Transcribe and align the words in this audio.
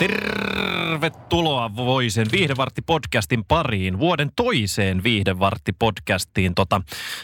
Tervetuloa 0.00 1.76
Voisen 1.76 2.26
Viihdevartti-podcastin 2.32 3.44
pariin, 3.48 3.98
vuoden 3.98 4.30
toiseen 4.36 5.02
Viihdevartti-podcastiin. 5.04 6.52
Tota, 6.56 6.80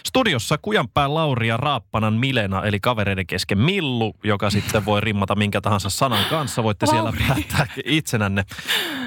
studiossa 0.06 0.58
Kujanpään 0.58 1.14
Lauri 1.14 1.48
ja 1.48 1.56
Raappanan 1.56 2.14
Milena, 2.14 2.64
eli 2.64 2.80
kavereiden 2.80 3.26
kesken 3.26 3.58
Millu, 3.58 4.14
joka 4.24 4.50
sitten 4.50 4.84
voi 4.84 5.00
rimmata 5.00 5.34
minkä 5.34 5.60
tahansa 5.60 5.90
sanan 5.90 6.24
kanssa. 6.30 6.62
Voitte 6.62 6.86
siellä 6.86 7.12
päättää 7.28 7.66
itsenänne. 7.84 8.44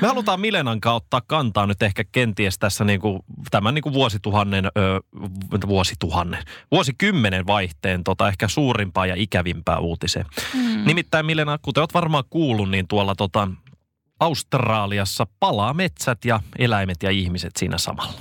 Me 0.01 0.07
halutaan 0.07 0.39
Milenan 0.39 0.81
kautta 0.81 1.17
ottaa 1.17 1.37
kantaa 1.37 1.67
nyt 1.67 1.83
ehkä 1.83 2.03
kenties 2.11 2.59
tässä 2.59 2.83
niinku, 2.83 3.25
tämän 3.51 3.73
niinku 3.73 3.93
vuosituhannen, 3.93 4.65
ö, 4.65 4.69
vuosituhannen, 5.67 6.43
vuosikymmenen 6.71 7.47
vaihteen 7.47 8.03
tota, 8.03 8.27
ehkä 8.27 8.47
suurimpaa 8.47 9.05
ja 9.05 9.15
ikävimpää 9.17 9.79
uutiseen. 9.79 10.25
Mm. 10.53 10.85
Nimittäin 10.85 11.25
Milena, 11.25 11.57
kuten 11.61 11.81
olet 11.81 11.93
varmaan 11.93 12.23
kuullut, 12.29 12.69
niin 12.69 12.87
tuolla 12.87 13.15
tota, 13.15 13.47
Australiassa 14.19 15.27
palaa 15.39 15.73
metsät 15.73 16.25
ja 16.25 16.39
eläimet 16.59 17.03
ja 17.03 17.09
ihmiset 17.09 17.51
siinä 17.57 17.77
samalla. 17.77 18.13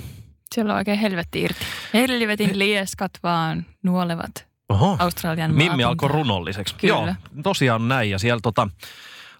Siellä 0.55 0.73
on 0.73 0.77
oikein 0.77 0.99
helvetti 0.99 1.41
irti. 1.41 1.65
Helvetin 1.93 2.59
lieskat 2.59 3.11
vaan 3.23 3.65
nuolevat 3.83 4.47
Oho. 4.69 4.95
Australian 4.99 5.51
Mimmi 5.51 5.65
maakuntaa. 5.65 5.89
alkoi 5.89 6.09
runolliseksi. 6.09 6.75
Kyllä. 6.75 6.93
Joo, 6.95 7.43
tosiaan 7.43 7.87
näin. 7.87 8.09
Ja 8.09 8.19
siellä 8.19 8.39
tota, 8.43 8.69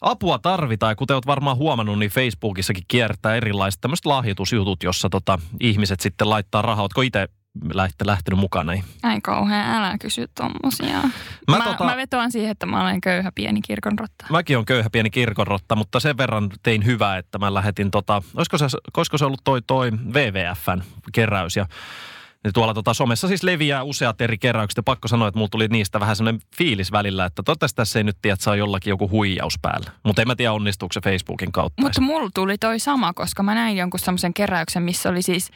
apua 0.01 0.39
tarvitaan. 0.39 0.91
Ja 0.91 0.95
kuten 0.95 1.15
olet 1.15 1.25
varmaan 1.27 1.57
huomannut, 1.57 1.99
niin 1.99 2.11
Facebookissakin 2.11 2.83
kiertää 2.87 3.35
erilaiset 3.35 3.81
tämmöiset 3.81 4.05
lahjoitusjutut, 4.05 4.83
jossa 4.83 5.09
tota, 5.09 5.39
ihmiset 5.59 5.99
sitten 5.99 6.29
laittaa 6.29 6.61
rahaa. 6.61 6.83
Oletko 6.83 7.01
itse 7.01 7.27
lähte, 7.73 8.05
lähtenyt 8.05 8.39
mukaan 8.39 8.65
näihin? 8.65 8.83
Ai 9.03 9.21
kauhean, 9.21 9.75
älä 9.75 9.97
kysy 9.97 10.25
tommosia. 10.35 11.01
Mä 11.47 11.57
Mä, 11.57 11.65
tota- 11.65 11.83
mä 11.83 11.97
vetoan 11.97 12.31
siihen, 12.31 12.51
että 12.51 12.65
mä 12.65 12.81
olen 12.81 13.01
köyhä 13.01 13.31
pieni 13.35 13.61
kirkonrotta. 13.61 14.25
Mäkin 14.29 14.57
on 14.57 14.65
köyhä 14.65 14.89
pieni 14.89 15.09
kirkonrotta, 15.09 15.75
mutta 15.75 15.99
sen 15.99 16.17
verran 16.17 16.49
tein 16.63 16.85
hyvää, 16.85 17.17
että 17.17 17.39
mä 17.39 17.53
lähetin 17.53 17.91
tota, 17.91 18.21
olisiko 18.35 18.57
se, 18.57 18.65
olisiko 18.97 19.17
se 19.17 19.25
ollut 19.25 19.41
toi, 19.43 19.61
toi 19.61 19.91
WWFn 19.91 20.81
keräys 21.13 21.55
ja 21.55 21.65
ja 22.43 22.51
tuolla 22.51 22.73
tota 22.73 22.93
somessa 22.93 23.27
siis 23.27 23.43
leviää 23.43 23.83
useat 23.83 24.21
eri 24.21 24.37
keräykset 24.37 24.77
ja 24.77 24.83
pakko 24.83 25.07
sanoa, 25.07 25.27
että 25.27 25.37
mulla 25.37 25.49
tuli 25.49 25.67
niistä 25.67 25.99
vähän 25.99 26.15
semmoinen 26.15 26.41
fiilis 26.55 26.91
välillä, 26.91 27.25
että 27.25 27.43
toivottavasti 27.43 27.75
tässä 27.75 27.99
ei 27.99 28.03
nyt 28.03 28.17
tiedä, 28.21 28.33
että 28.33 28.43
saa 28.43 28.55
jollakin 28.55 28.91
joku 28.91 29.09
huijaus 29.09 29.53
päällä. 29.61 29.91
Mutta 30.03 30.21
en 30.21 30.27
mä 30.27 30.35
tiedä 30.35 30.53
onnistuuko 30.53 30.93
se 30.93 31.01
Facebookin 31.01 31.51
kautta. 31.51 31.81
Mutta 31.81 32.01
mulla 32.01 32.29
tuli 32.33 32.57
toi 32.57 32.79
sama, 32.79 33.13
koska 33.13 33.43
mä 33.43 33.55
näin 33.55 33.77
jonkun 33.77 33.99
semmoisen 33.99 34.33
keräyksen, 34.33 34.83
missä 34.83 35.09
oli 35.09 35.21
siis, 35.21 35.51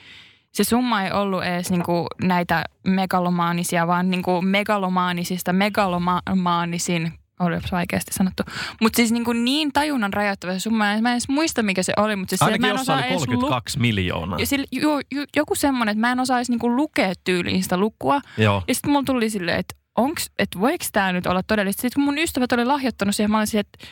se 0.53 0.63
summa 0.63 1.03
ei 1.03 1.11
ollut 1.11 1.43
edes 1.43 1.69
niinku 1.69 2.07
näitä 2.23 2.63
megalomaanisia, 2.87 3.87
vaan 3.87 4.09
niinku 4.09 4.41
megalomaanisista 4.41 5.53
megalomaanisin 5.53 7.13
olipa 7.39 7.67
vaikeasti 7.71 8.13
sanottu. 8.13 8.43
Mutta 8.81 8.97
siis 8.97 9.11
niinku 9.11 9.33
niin 9.33 9.73
tajunnan 9.73 10.13
rajoittava 10.13 10.53
se 10.53 10.59
summa. 10.59 10.83
Mä 10.83 10.93
en 10.93 11.07
edes 11.07 11.29
muista, 11.29 11.63
mikä 11.63 11.83
se 11.83 11.93
oli, 11.97 12.15
mutta 12.15 12.29
siis 12.29 12.41
Ainakin 12.41 12.61
mä 12.61 12.67
en 12.67 12.79
osaa 12.79 12.95
oli 12.95 13.05
edes 13.05 13.25
32 13.25 13.79
miljoonaa. 13.79 14.39
Ja 14.39 14.45
sillä, 14.45 14.65
jo, 14.71 14.99
jo, 15.11 15.25
joku 15.35 15.55
semmoinen, 15.55 15.91
että 15.91 16.01
mä 16.01 16.11
en 16.11 16.19
osaisi 16.19 16.51
niinku 16.51 16.75
lukea 16.75 17.13
tyyliin 17.23 17.63
sitä 17.63 17.77
lukua. 17.77 18.21
Joo. 18.37 18.63
Ja 18.67 18.75
sitten 18.75 18.91
mulla 18.91 19.03
tuli 19.05 19.29
silleen, 19.29 19.59
että 19.59 19.75
onks, 19.97 20.31
että 20.39 20.59
voiko 20.59 20.85
tämä 20.91 21.13
nyt 21.13 21.27
olla 21.27 21.43
todellista. 21.43 21.81
Sitten 21.81 21.95
kun 21.95 22.03
mun 22.03 22.17
ystävät 22.17 22.51
oli 22.51 22.65
lahjoittanut 22.65 23.15
siihen, 23.15 23.31
mä 23.31 23.37
olin 23.37 23.47
silleen, 23.47 23.65
että 23.73 23.87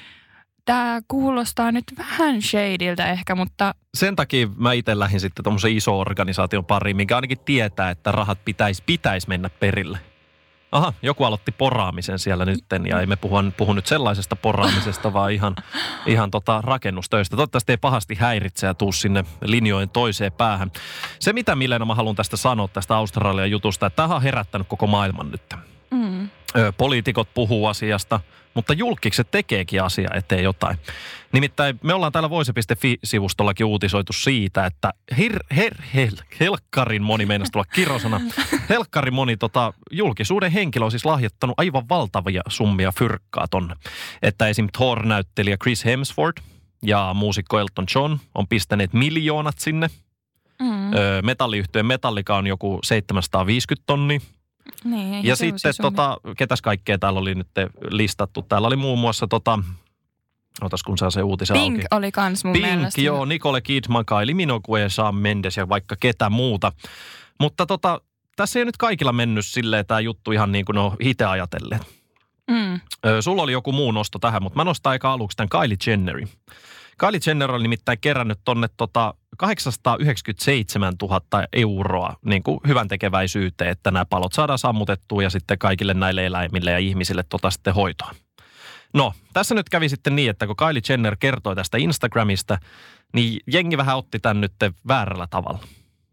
tämä 0.72 1.02
kuulostaa 1.08 1.72
nyt 1.72 1.84
vähän 1.98 2.42
shadiltä 2.42 3.12
ehkä, 3.12 3.36
mutta 3.36 3.76
Sen 3.94 4.16
takia 4.16 4.48
mä 4.56 4.74
itse 4.74 5.00
lähdin 5.00 5.20
sitten 5.20 5.44
tuommoisen 5.44 5.78
iso 5.78 6.00
organisaation 6.00 6.66
pariin, 6.66 6.98
minkä 6.98 7.16
ainakin 7.16 7.40
tietää, 7.40 7.90
että 7.90 8.12
rahat 8.12 8.46
pitäisi 8.46 8.84
pitäis 8.86 9.28
mennä 9.28 9.50
perille. 9.50 10.00
Aha, 10.72 10.94
joku 11.02 11.24
aloitti 11.24 11.52
poraamisen 11.52 12.20
siellä 12.20 12.46
nytten 12.46 12.86
ja 12.86 13.00
ei 13.00 13.06
me 13.06 13.16
puhu, 13.16 13.36
puhu 13.58 13.74
nyt 13.74 13.88
sellaisesta 13.88 14.36
poraamisesta, 14.36 15.14
vaan 15.14 15.32
ihan, 15.32 15.56
ihan 16.06 16.32
tota 16.32 16.62
rakennustöistä. 16.62 17.36
Toivottavasti 17.36 17.74
ei 17.74 17.78
pahasti 17.78 18.16
häiritse 18.16 18.68
ja 18.68 18.74
tuu 18.74 18.92
sinne 18.92 19.26
linjojen 19.42 19.90
toiseen 19.90 20.32
päähän. 20.32 20.72
Se 21.20 21.34
mitä 21.34 21.56
Milena 21.56 21.86
mä 21.86 21.96
haluan 21.96 22.16
tästä 22.16 22.38
sanoa 22.38 22.68
tästä 22.68 22.96
Australian 22.96 23.52
jutusta, 23.52 23.86
että 23.86 23.96
tämä 23.96 24.16
on 24.16 24.22
herättänyt 24.22 24.68
koko 24.68 24.88
maailman 24.88 25.32
nyt. 25.32 25.54
mm, 25.92 26.30
Ö, 26.58 26.72
poliitikot 26.78 27.28
puhuu 27.34 27.66
asiasta, 27.68 28.20
mutta 28.54 28.74
julkikset 28.74 29.32
tekeekin 29.32 29.84
asia 29.84 30.10
eteen 30.14 30.44
jotain. 30.44 30.78
Nimittäin 31.34 31.80
me 31.84 31.94
ollaan 31.94 32.12
täällä 32.12 32.30
voise.fi-sivustollakin 32.30 33.66
uutisoitu 33.66 34.14
siitä, 34.14 34.66
että 34.66 34.94
hir, 35.18 35.40
her, 35.56 35.76
hel, 35.96 36.12
helkkarin 36.40 37.02
moni 37.04 37.26
meinasi 37.26 37.52
tulla 37.52 37.66
kirosana. 37.66 38.22
Helkkarin 38.70 39.14
moni 39.14 39.38
tota, 39.38 39.74
julkisuuden 39.92 40.52
henkilö 40.52 40.86
on 40.86 40.92
siis 40.92 41.06
lahjoittanut 41.06 41.60
aivan 41.60 41.90
valtavia 41.90 42.42
summia 42.48 42.92
fyrkkaa 43.00 43.48
tonne. 43.48 43.76
Että 44.22 44.48
esim. 44.48 44.68
Thor-näyttelijä 44.78 45.58
Chris 45.58 45.86
Hemsworth 45.86 46.44
ja 46.86 47.12
muusikko 47.14 47.60
Elton 47.60 47.86
John 47.96 48.18
on 48.36 48.48
pistäneet 48.48 48.94
miljoonat 48.94 49.60
sinne. 49.60 49.88
mm, 50.62 50.94
Ö, 50.94 51.22
metalliyhtyeen 51.22 51.86
Metallica 51.86 52.36
on 52.36 52.48
joku 52.48 52.80
750 52.84 53.84
tonnia. 53.86 54.20
Niin, 54.84 55.26
Ja 55.26 55.36
sitten 55.36 55.74
summi. 55.74 55.92
tota, 55.92 56.18
ketäs 56.38 56.62
kaikkea 56.62 56.98
täällä 56.98 57.20
oli 57.20 57.36
nyt 57.36 57.48
listattu. 57.90 58.42
Täällä 58.42 58.68
oli 58.68 58.76
muun 58.76 59.00
muassa 59.00 59.28
tota, 59.28 59.60
otas 60.62 60.84
kun 60.84 60.98
saa 60.98 61.12
se 61.12 61.24
uutisen 61.24 61.54
Pink 61.58 61.76
auki. 61.76 61.86
oli 61.92 62.12
kans 62.12 62.44
mun 62.44 62.54
Pink, 62.54 62.66
mielestä. 62.66 63.02
joo, 63.02 63.26
Nicole 63.26 63.62
Kidman, 63.62 64.06
Kylie 64.06 64.36
Minogue, 64.36 64.90
Shawn 64.90 65.16
Mendes 65.16 65.58
ja 65.58 65.70
vaikka 65.70 65.96
ketä 66.00 66.30
muuta. 66.30 66.72
Mutta 67.40 67.66
tota, 67.66 68.02
tässä 68.36 68.60
ei 68.60 68.66
nyt 68.66 68.78
kaikilla 68.78 69.14
mennyt 69.14 69.46
silleen 69.46 69.86
tämä 69.86 70.00
juttu 70.00 70.32
ihan 70.32 70.52
niin 70.52 70.66
kuin 70.66 70.74
ne 70.74 70.80
on 70.80 70.96
itse 71.00 71.26
ajatelleet. 71.26 71.82
Mm, 72.52 72.80
Ö, 73.06 73.22
sulla 73.22 73.42
oli 73.42 73.52
joku 73.52 73.72
muu 73.72 73.92
nosto 73.92 74.20
tähän, 74.20 74.44
mutta 74.44 74.58
mä 74.60 74.64
nostan 74.64 74.90
aika 74.92 75.14
aluksi 75.14 75.38
tämän 75.38 75.50
Kylie 75.50 75.78
Jennerin. 75.88 76.30
Kylie 76.98 77.20
Jenner 77.28 77.52
oli 77.52 77.64
nimittäin 77.64 77.98
kerännyt 78.02 78.40
tonne 78.46 78.68
tota 78.78 79.14
897 79.42 80.94
000 81.02 81.22
euroa 81.54 82.16
niin 82.26 82.44
kuin 82.44 82.60
hyvän 82.68 82.88
tekeväisyyteen, 82.88 83.72
että 83.72 83.92
nämä 83.92 84.06
palot 84.06 84.34
saadaan 84.34 84.60
sammutettua 84.60 85.24
ja 85.24 85.30
sitten 85.30 85.60
kaikille 85.60 85.94
näille 85.94 86.26
eläimille 86.26 86.72
ja 86.72 86.78
ihmisille 86.78 87.24
tota 87.30 87.50
sitten 87.50 87.74
hoitoa. 87.74 88.12
No, 88.94 89.14
tässä 89.34 89.56
nyt 89.56 89.70
kävi 89.70 89.90
sitten 89.90 90.16
niin, 90.16 90.30
että 90.30 90.48
kun 90.48 90.56
Kylie 90.56 90.82
Jenner 90.90 91.16
kertoi 91.20 91.56
tästä 91.56 91.78
Instagramista, 91.78 92.58
niin 93.14 93.40
jengi 93.48 93.78
vähän 93.78 93.98
otti 93.98 94.20
tämän 94.20 94.42
nyt 94.42 94.54
väärällä 94.88 95.28
tavalla. 95.30 95.60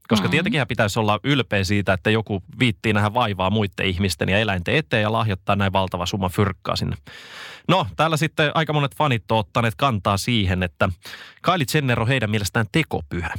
Koska 0.08 0.26
Mm. 0.28 0.30
tietenkin 0.30 0.68
pitäisi 0.68 0.98
olla 0.98 1.20
ylpeä 1.24 1.64
siitä, 1.64 1.92
että 1.92 2.10
joku 2.10 2.42
viittii 2.58 2.92
nähdä 2.92 3.14
vaivaa 3.14 3.50
muiden 3.50 3.86
ihmisten 3.86 4.28
ja 4.28 4.38
eläinten 4.38 4.74
eteen 4.74 5.02
ja 5.02 5.12
lahjoittaa 5.12 5.56
näin 5.56 5.72
valtava 5.72 6.06
summa 6.06 6.28
fyrkkaa 6.28 6.76
sinne. 6.76 6.96
No, 7.68 7.86
täällä 7.96 8.16
sitten 8.16 8.50
aika 8.54 8.72
monet 8.72 8.96
fanit 8.96 9.30
on 9.30 9.38
ottaneet 9.38 9.74
kantaa 9.76 10.16
siihen, 10.16 10.62
että 10.62 10.88
Kylie 11.42 11.66
Jenner 11.74 12.00
on 12.00 12.08
heidän 12.08 12.30
mielestään 12.30 12.66
tekopyhä. 12.72 13.34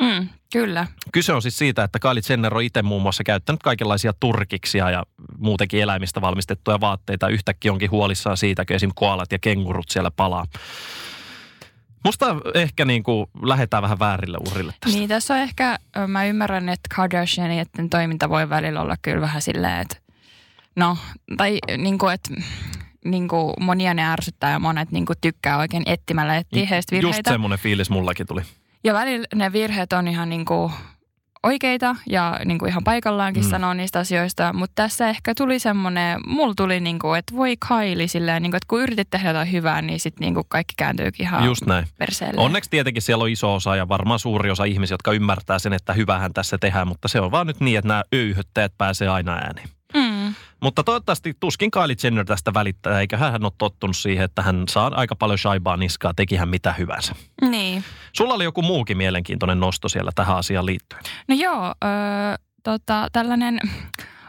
mm, 0.00 0.28
kyllä. 0.52 0.86
Kyse 1.12 1.32
on 1.32 1.42
siis 1.42 1.58
siitä, 1.58 1.84
että 1.84 1.98
Kylie 1.98 2.22
Jenner 2.28 2.54
on 2.54 2.62
itse 2.62 2.82
muun 2.82 3.02
muassa 3.02 3.24
käyttänyt 3.24 3.62
kaikenlaisia 3.62 4.12
turkiksia 4.20 4.90
ja 4.90 5.02
muutenkin 5.38 5.80
eläimistä 5.82 6.20
valmistettuja 6.20 6.80
vaatteita. 6.80 7.28
Yhtäkkiä 7.28 7.72
onkin 7.72 7.90
huolissaan 7.90 8.36
siitä, 8.36 8.64
kun 8.64 8.76
esim. 8.76 8.90
koalat 8.94 9.32
ja 9.32 9.38
kengurut 9.38 9.88
siellä 9.88 10.10
palaa. 10.10 10.46
Musta 12.04 12.36
ehkä 12.54 12.84
niin 12.84 13.02
kuin 13.02 13.26
lähdetään 13.42 13.82
vähän 13.82 13.98
väärille 13.98 14.38
urille 14.50 14.74
tästä. 14.80 14.98
Niin 14.98 15.08
tässä 15.08 15.34
on 15.34 15.40
ehkä, 15.40 15.78
mä 16.06 16.24
ymmärrän, 16.24 16.68
että 16.68 16.88
Kardashianien 16.96 17.66
toiminta 17.90 18.28
voi 18.28 18.50
välillä 18.50 18.80
olla 18.80 18.96
kyllä 19.02 19.20
vähän 19.20 19.42
silleen, 19.42 19.80
että 19.80 19.96
no, 20.76 20.96
tai 21.36 21.58
niin 21.78 21.98
kuin, 21.98 22.14
että 22.14 22.34
niin 23.04 23.28
kuin 23.28 23.54
monia 23.60 23.94
ne 23.94 24.04
ärsyttää 24.04 24.50
ja 24.50 24.58
monet 24.58 24.90
niin 24.90 25.06
kuin 25.06 25.16
tykkää 25.20 25.58
oikein 25.58 25.82
etsimällä 25.86 26.36
etsiä 26.36 26.66
heistä 26.66 26.96
Just 26.96 27.04
virheitä. 27.06 27.30
semmoinen 27.30 27.58
fiilis 27.58 27.90
mullakin 27.90 28.26
tuli. 28.26 28.42
Ja 28.84 28.94
välillä 28.94 29.26
ne 29.34 29.52
virheet 29.52 29.92
on 29.92 30.08
ihan 30.08 30.28
niin 30.28 30.44
kuin 30.44 30.72
oikeita 31.42 31.96
ja 32.10 32.40
niin 32.44 32.58
kuin 32.58 32.68
ihan 32.68 32.84
paikallaankin 32.84 33.42
Mm. 33.44 33.50
sanoa 33.50 33.74
niistä 33.74 33.98
asioista, 33.98 34.52
mutta 34.52 34.72
tässä 34.74 35.08
ehkä 35.08 35.34
tuli 35.34 35.58
semmoinen, 35.58 36.20
mulla 36.26 36.54
tuli 36.56 36.80
niin 36.80 36.98
kuin, 36.98 37.18
että 37.18 37.36
voi 37.36 37.56
Kaili 37.68 38.08
silleen, 38.08 38.42
niin 38.42 38.50
kuin, 38.50 38.56
että 38.56 38.66
kun 38.68 38.82
yritit 38.82 39.10
tehdä 39.10 39.28
jotain 39.28 39.52
hyvää, 39.52 39.82
niin 39.82 40.00
sitten 40.00 40.20
niin 40.20 40.34
kuin 40.34 40.46
kaikki 40.48 40.74
kääntyykin 40.76 41.26
ihan 41.26 41.44
Just 41.44 41.66
näin. 41.66 41.86
perseelle. 41.98 42.40
Onneksi 42.40 42.70
tietenkin 42.70 43.02
siellä 43.02 43.22
on 43.24 43.30
iso 43.30 43.54
osa 43.54 43.76
ja 43.76 43.88
varmaan 43.88 44.18
suuri 44.18 44.50
osa 44.50 44.64
ihmisiä, 44.64 44.94
jotka 44.94 45.12
ymmärtää 45.12 45.58
sen, 45.58 45.72
että 45.72 45.92
hyvähän 45.92 46.32
tässä 46.32 46.58
tehdään, 46.58 46.88
mutta 46.88 47.08
se 47.08 47.20
on 47.20 47.30
vaan 47.30 47.46
nyt 47.46 47.60
niin, 47.60 47.78
että 47.78 47.88
nämä 47.88 48.02
öyhöttäjät 48.14 48.72
pääsee 48.78 49.08
aina 49.08 49.32
ääneen. 49.34 49.68
Mm. 49.94 50.34
Mutta 50.62 50.84
toivottavasti 50.84 51.34
tuskin 51.40 51.70
Kylie 51.70 51.96
Jenner 52.02 52.24
tästä 52.24 52.54
välittää, 52.54 53.00
eikä 53.00 53.16
hän 53.16 53.44
ole 53.44 53.52
tottunut 53.58 53.96
siihen, 53.96 54.24
että 54.24 54.42
hän 54.42 54.64
saa 54.68 54.90
aika 54.94 55.16
paljon 55.16 55.38
shaibaa 55.38 55.76
niskaa, 55.76 56.14
teki 56.14 56.36
hän 56.36 56.48
mitä 56.48 56.72
hyvänsä. 56.72 57.14
Niin. 57.50 57.84
Sulla 58.16 58.34
oli 58.34 58.44
joku 58.44 58.62
muukin 58.62 58.96
mielenkiintoinen 58.96 59.60
nosto 59.60 59.88
siellä 59.88 60.10
tähän 60.14 60.36
asiaan 60.36 60.66
liittyen. 60.66 61.02
No 61.28 61.34
joo, 61.34 61.64
öö, 61.84 61.90
tota, 62.62 63.08
tällainen 63.12 63.60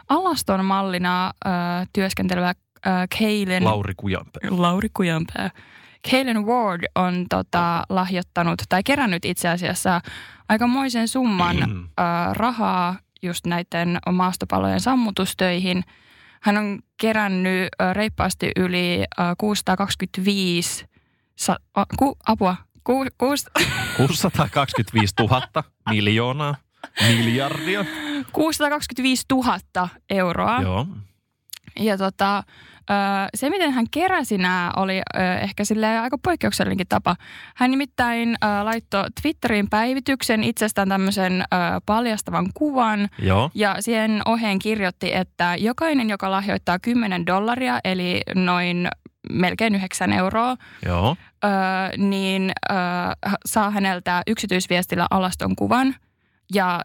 alaston 0.08 0.64
mallina 0.64 1.26
ö, 1.46 1.50
työskentelevä 1.92 2.52
ö, 2.86 2.90
Keilen... 3.18 3.64
Lauri 3.64 3.94
Kujanpää. 3.96 4.40
Lauri 4.50 4.88
Kujanpää. 4.94 5.50
Keilen 6.10 6.46
Ward 6.46 6.82
on 6.94 7.26
tota, 7.30 7.84
lahjoittanut 7.88 8.62
tai 8.68 8.82
kerännyt 8.82 9.24
itse 9.24 9.48
asiassa 9.48 10.00
aikamoisen 10.48 11.08
summan 11.08 11.56
Mm. 11.56 11.84
ö, 11.84 12.02
rahaa 12.32 12.96
just 13.22 13.46
näiden 13.46 13.98
maastopalojen 14.12 14.80
sammutustöihin. 14.80 15.84
Hän 16.42 16.56
on 16.56 16.78
kerännyt 17.00 17.68
ö, 17.82 17.92
reippaasti 17.92 18.50
yli 18.56 19.04
ö, 19.18 19.22
625, 19.38 20.86
sa, 21.36 21.56
a, 21.74 21.84
ku, 21.98 22.16
apua, 22.26 22.56
ku, 22.84 23.06
kuus, 23.18 23.46
625 23.96 25.14
000 25.20 25.64
miljoonaa, 25.90 26.54
miljardia. 27.00 27.84
625 28.32 29.24
000 29.32 29.88
euroa. 30.10 30.60
Joo. 30.62 30.86
Ja 31.78 31.98
tota, 31.98 32.42
ö, 32.90 32.94
se, 33.34 33.50
miten 33.50 33.70
hän 33.70 33.86
keräsi 33.90 34.38
nämä, 34.38 34.72
oli 34.76 35.02
ehkä 35.42 35.64
sille 35.64 35.98
aika 35.98 36.18
poikkeuksellinenkin 36.18 36.88
tapa. 36.88 37.16
Hän 37.56 37.70
nimittäin 37.70 38.28
ö, 38.44 38.64
laittoi 38.64 39.04
Twitteriin 39.22 39.70
päivityksen 39.70 40.44
itsestään 40.44 40.88
tämmöisen 40.88 41.44
paljastavan 41.86 42.46
kuvan. 42.54 43.08
Joo. 43.18 43.50
Ja 43.54 43.76
siihen 43.80 44.22
oheen 44.24 44.58
kirjoitti, 44.58 45.14
että 45.14 45.56
jokainen, 45.58 46.10
joka 46.10 46.30
lahjoittaa 46.30 46.78
10 46.78 47.26
dollaria, 47.26 47.80
eli 47.84 48.20
noin 48.34 48.88
melkein 49.30 49.74
9 49.74 50.12
euroa, 50.12 50.56
Joo. 50.86 51.16
niin 51.96 52.52
saa 53.46 53.70
häneltä 53.70 54.22
yksityisviestillä 54.26 55.06
alaston 55.10 55.56
kuvan. 55.56 55.94
Ja 56.54 56.80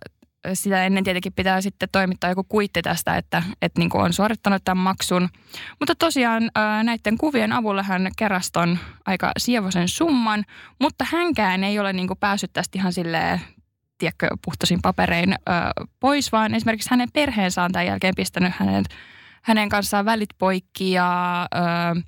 sitä 0.53 0.85
ennen 0.85 1.03
tietenkin 1.03 1.33
pitää 1.33 1.61
sitten 1.61 1.89
toimittaa 1.91 2.29
joku 2.29 2.43
kuitti 2.43 2.81
tästä, 2.81 3.17
että, 3.17 3.43
että 3.61 3.79
niin 3.79 3.89
kuin 3.89 4.03
on 4.03 4.13
suorittanut 4.13 4.63
tämän 4.63 4.83
maksun. 4.83 5.29
Mutta 5.79 5.95
tosiaan 5.95 6.51
näiden 6.83 7.17
kuvien 7.17 7.53
avulla 7.53 7.83
hän 7.83 8.11
keräsi 8.17 8.51
ton 8.51 8.79
aika 9.05 9.31
sievoisen 9.37 9.87
summan, 9.87 10.43
mutta 10.79 11.05
hänkään 11.11 11.63
ei 11.63 11.79
ole 11.79 11.93
niin 11.93 12.07
kuin 12.07 12.19
päässyt 12.19 12.53
tästä 12.53 12.77
ihan 12.77 12.93
silleen 12.93 13.41
tiedätkö, 13.97 14.27
puhtoisin 14.45 14.79
paperein 14.81 15.33
ö, 15.33 15.37
pois, 15.99 16.31
vaan 16.31 16.55
esimerkiksi 16.55 16.89
hänen 16.91 17.09
perheensä 17.13 17.63
on 17.63 17.71
tämän 17.71 17.85
jälkeen 17.85 18.15
pistänyt 18.15 18.53
hänen, 18.55 18.83
hänen 19.41 19.69
kanssaan 19.69 20.05
välit 20.05 20.29
poikki 20.37 20.91
ja 20.91 21.41
ö, 21.55 22.01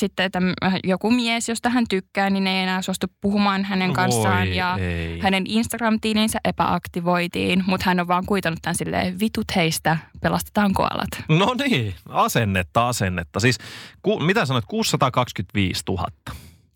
sitten 0.00 0.26
että 0.26 0.38
joku 0.84 1.10
mies, 1.10 1.48
josta 1.48 1.68
hän 1.70 1.84
tykkää, 1.88 2.30
niin 2.30 2.46
ei 2.46 2.62
enää 2.62 2.82
suostu 2.82 3.06
puhumaan 3.20 3.64
hänen 3.64 3.92
kanssaan 3.92 4.46
Voi 4.46 4.56
ja 4.56 4.76
ei. 4.80 5.18
hänen 5.20 5.44
Instagram-tilinsä 5.46 6.38
epäaktivoitiin, 6.44 7.64
mutta 7.66 7.84
hän 7.86 8.00
on 8.00 8.08
vaan 8.08 8.26
kuitannut 8.26 8.58
tämän 8.62 8.74
silleen, 8.74 9.20
vitut 9.20 9.46
heistä, 9.56 9.96
pelastetaan 10.20 10.72
koalat. 10.72 11.08
No 11.28 11.54
niin, 11.68 11.94
asennetta, 12.08 12.88
asennetta. 12.88 13.40
Siis 13.40 13.58
ku, 14.02 14.18
mitä 14.20 14.44
sanoit, 14.46 14.64
625 14.68 15.82
000. 15.88 16.04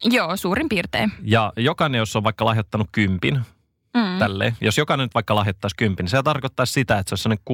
Joo, 0.05 0.37
suurin 0.37 0.69
piirtein. 0.69 1.13
Ja 1.23 1.53
jokainen, 1.57 1.99
jos 1.99 2.17
on 2.17 2.25
vaikka 2.25 2.45
lahjoittanut 2.45 2.89
kympin, 2.93 3.41
Mm. 3.97 4.19
tälleen, 4.19 4.57
jos 4.61 4.79
jokainen 4.79 5.05
nyt 5.05 5.15
vaikka 5.15 5.35
lahjoittaisi 5.35 5.77
kympin, 5.77 6.05
niin 6.05 6.11
se 6.11 6.23
tarkoittaisi 6.23 6.73
sitä, 6.73 6.99
että 6.99 7.09
se 7.11 7.13
olisi 7.13 7.23
sellainen 7.23 7.45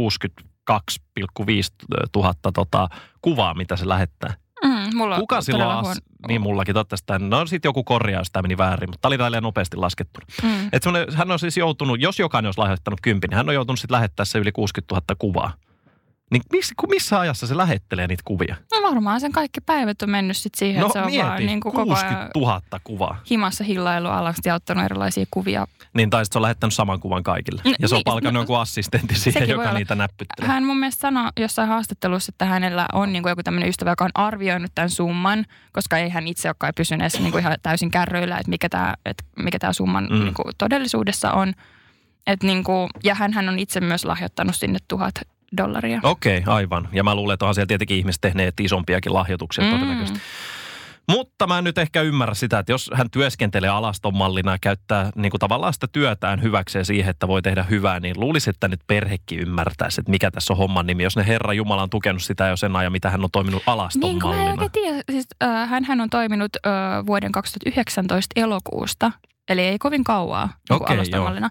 62,5 0.71 2.09
tuhatta 2.13 2.53
tota, 2.53 2.89
kuvaa, 3.23 3.55
mitä 3.55 3.77
se 3.77 3.89
lähettää. 3.89 4.35
Mm, 4.65 4.97
mulla 4.97 5.15
on 5.15 5.21
Kuka 5.21 5.41
silloin, 5.41 5.69
todella 5.69 5.91
as... 5.91 5.99
niin 6.29 6.41
mullakin 6.41 6.75
toivottavasti, 6.75 7.13
no 7.19 7.47
sitten 7.47 7.69
joku 7.69 7.85
korjaus, 7.85 8.31
tämä 8.31 8.43
meni 8.43 8.59
väärin, 8.59 8.91
mutta 8.91 9.09
tämä 9.09 9.27
oli 9.27 9.41
nopeasti 9.41 9.77
laskettu. 9.77 10.21
Mm. 10.43 10.69
Et 10.73 10.83
hän 11.15 11.31
on 11.31 11.39
siis 11.39 11.57
joutunut, 11.57 12.01
jos 12.01 12.19
jokainen 12.19 12.47
olisi 12.49 12.59
lahjoittanut 12.59 13.01
kympin, 13.01 13.29
niin 13.29 13.37
hän 13.37 13.49
on 13.49 13.55
joutunut 13.55 13.79
sitten 13.79 13.95
lähettää 13.95 14.25
se 14.25 14.39
yli 14.39 14.53
60 14.53 14.95
000 14.95 15.05
kuvaa. 15.19 15.53
Niin 16.31 16.43
missä, 16.53 16.75
missä 16.89 17.21
ajassa 17.21 17.47
se 17.47 17.57
lähettelee 17.57 18.07
niitä 18.07 18.23
kuvia? 18.27 18.57
No 18.75 18.89
varmaan 18.91 19.21
sen 19.21 19.33
kaikki 19.33 19.61
päivät 19.61 20.03
on 20.03 20.11
mennyt 20.11 20.37
sit 20.37 20.55
siihen, 20.55 20.81
No 20.81 20.87
että 20.87 20.93
se 20.93 21.05
on 21.05 21.13
vaan 21.13 21.31
mieti, 21.33 21.47
niin 21.47 21.61
kuin 21.61 21.73
koko 21.73 21.85
60 21.87 22.19
ajan 22.19 22.31
000 22.37 22.81
kuvaa. 22.85 23.21
himassa 23.31 23.65
hillailu 23.65 24.09
alasti 24.09 24.49
ja 24.49 24.55
ottanut 24.55 24.85
erilaisia 24.85 25.25
kuvia. 25.31 25.67
Niin 25.95 26.11
tai 26.11 26.25
sitten 26.25 26.35
se 26.35 26.39
on 26.39 26.43
lähettänyt 26.43 26.75
saman 26.75 27.01
kuvan 27.01 27.23
kaikille. 27.23 27.63
No, 27.65 27.73
Ja 27.79 27.89
se 27.89 27.95
on 27.95 27.99
niin, 27.99 28.05
palkannut 28.05 28.35
no, 28.35 28.43
joku 28.43 28.55
assistentti 28.55 29.15
siihen, 29.19 29.49
joka 29.49 29.63
olla. 29.63 29.73
niitä 29.79 29.95
näppyttelee. 29.95 30.49
Hän 30.49 30.65
mun 30.65 30.79
mielestä 30.79 31.01
sanoi 31.01 31.31
jossain 31.41 31.69
haastattelussa, 31.69 32.31
että 32.31 32.45
hänellä 32.45 32.87
on 32.93 33.13
niin 33.13 33.23
kuin 33.23 33.31
joku 33.31 33.43
tämmöinen 33.43 33.69
ystävä, 33.69 33.91
joka 33.91 34.05
on 34.05 34.11
arvioinut 34.15 34.71
tämän 34.75 34.91
summan, 34.91 35.47
koska 35.73 35.99
ei 35.99 36.09
hän 36.09 36.27
itse 36.29 36.49
olekaan 36.49 36.73
pysynyt 36.77 37.01
edes 37.03 37.21
niin 37.21 37.33
kuin 37.33 37.41
ihan 37.41 37.57
täysin 37.63 37.91
kärryillä, 37.91 38.39
että 38.39 38.51
mikä 38.51 38.69
tämä, 38.69 38.95
että 39.05 39.25
mikä 39.37 39.59
tämä 39.59 39.73
summan 39.73 40.09
Mm. 40.11 40.19
niin 40.19 40.35
kuin 40.35 40.47
todellisuudessa 40.59 41.33
on. 41.33 41.53
Et 42.27 42.43
niin 42.43 42.65
kuin, 42.65 42.91
ja 43.05 43.15
hän 43.15 43.49
on 43.49 43.59
itse 43.59 43.81
myös 43.81 44.05
lahjoittanut 44.05 44.57
sinne 44.57 44.79
tuhat 44.89 45.15
dollaria. 45.57 46.01
Okei, 46.03 46.39
okay, 46.39 46.55
aivan. 46.55 46.89
Ja 46.93 47.05
mä 47.05 47.15
luulen, 47.15 47.35
että 47.35 47.45
onhan 47.45 47.55
siellä 47.55 47.67
tietenkin 47.67 47.97
ihmiset 47.97 48.21
tehneet 48.21 48.61
isompiakin 48.61 49.15
lahjoituksia 49.15 49.65
mm. 49.65 49.71
todennäköisesti. 49.71 50.21
Mutta 51.11 51.47
mä 51.47 51.59
en 51.59 51.65
nyt 51.65 51.79
ehkä 51.79 52.03
ymmärrä 52.03 52.35
sitä, 52.35 52.59
että 52.59 52.73
jos 52.73 52.91
hän 52.95 53.11
työskentelee 53.11 53.71
alaston 53.71 54.17
mallina 54.17 54.53
ja 54.53 54.59
käyttää 54.61 55.11
niin 55.15 55.31
kuin 55.31 55.39
tavallaan 55.39 55.73
sitä 55.73 55.87
työtään 55.93 56.43
hyväkseen 56.43 56.85
siihen, 56.85 57.11
että 57.11 57.29
voi 57.29 57.43
tehdä 57.43 57.63
hyvää, 57.63 58.01
niin 58.01 58.21
luulisi, 58.21 58.51
että 58.51 58.69
nyt 58.69 58.81
perhekin 58.87 59.41
ymmärtäisi, 59.41 60.01
että 60.01 60.11
mikä 60.11 60.31
tässä 60.31 60.53
on 60.53 60.57
homman 60.57 60.87
nimi. 60.87 61.03
Jos 61.03 61.17
ne 61.17 61.27
Herra 61.27 61.53
Jumala 61.53 61.83
on 61.83 61.91
tukenut 61.91 62.23
sitä 62.23 62.47
jo 62.47 62.57
sen 62.57 62.77
ajan, 62.77 62.93
mitä 62.93 63.11
hän 63.11 63.25
on 63.25 63.31
toiminut 63.33 63.63
alaston 63.67 64.01
Niin 64.01 64.21
kuin 64.21 64.37
mä 64.37 64.51
en 64.51 64.71
tiedä. 64.73 65.03
Siis, 65.11 65.27
äh, 65.43 65.71
hänhän 65.71 66.01
on 66.01 66.11
toiminut 66.11 66.51
äh, 66.67 67.07
vuoden 67.07 67.33
2019 67.33 68.41
elokuusta. 68.41 69.13
Eli 69.51 69.61
ei 69.61 69.79
kovin 69.79 70.05
kauaa 70.05 70.47
niin 70.47 70.83
Okei, 70.83 70.97
alastomallina. 70.97 71.51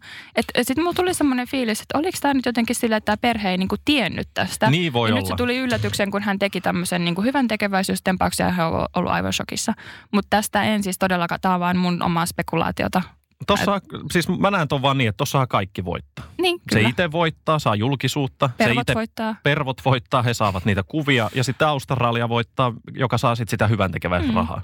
Sitten 0.62 0.84
mulla 0.84 0.94
tuli 0.94 1.14
semmoinen 1.14 1.48
fiilis, 1.48 1.82
että 1.82 1.98
oliko 1.98 2.18
tämä 2.22 2.34
nyt 2.34 2.46
jotenkin 2.46 2.76
sillä, 2.76 2.98
että 2.98 3.06
tämä 3.06 3.18
perhe 3.18 3.50
ei 3.50 3.58
niin 3.58 3.68
kuin 3.68 3.82
tiennyt 3.86 4.28
tästä. 4.34 4.70
Niin 4.70 4.94
voi 4.94 5.10
ja 5.10 5.14
olla. 5.14 5.22
nyt 5.22 5.28
se 5.28 5.36
tuli 5.38 5.58
yllätyksen, 5.58 6.12
kun 6.12 6.22
hän 6.22 6.40
teki 6.40 6.62
tämmöisen 6.62 7.06
niin 7.06 7.16
kuin 7.16 7.26
hyvän 7.26 7.48
tekeväisyystempauksen 7.48 8.46
ja 8.46 8.52
hän 8.52 8.68
on 8.68 8.86
ollut 8.96 9.12
aivan 9.12 9.34
shokissa. 9.34 9.74
Mutta 10.12 10.28
tästä 10.30 10.64
en 10.64 10.84
siis 10.84 10.98
todellakaan, 10.98 11.42
tämä 11.42 11.54
on 11.54 11.60
vaan 11.60 11.78
mun 11.78 12.04
omaa 12.04 12.26
spekulaatiota. 12.26 13.02
Tossa, 13.48 13.82
siis 14.12 14.28
mä 14.30 14.52
näen 14.52 14.68
ton 14.68 14.82
vaan 14.82 14.98
niin, 14.98 15.08
että 15.10 15.18
tossahan 15.18 15.48
kaikki 15.48 15.86
voittaa. 15.86 16.26
Niin, 16.42 16.60
Se 16.60 16.64
kyllä. 16.76 16.90
itse 16.90 17.12
voittaa, 17.12 17.60
saa 17.60 17.76
julkisuutta. 17.76 18.48
se 18.48 18.54
Pervot 18.58 18.82
ite, 18.82 18.94
voittaa. 18.94 19.36
pervot 19.44 19.86
voittaa, 19.86 20.22
he 20.22 20.34
saavat 20.34 20.66
niitä 20.66 20.84
kuvia. 20.84 21.30
Ja 21.36 21.44
sitten 21.44 21.68
Australia 21.68 22.30
voittaa, 22.30 22.74
joka 22.94 23.18
saa 23.18 23.36
sitten 23.36 23.52
sitä 23.52 23.68
hyvän 23.68 23.92
Mm. 24.28 24.34
rahaa. 24.36 24.62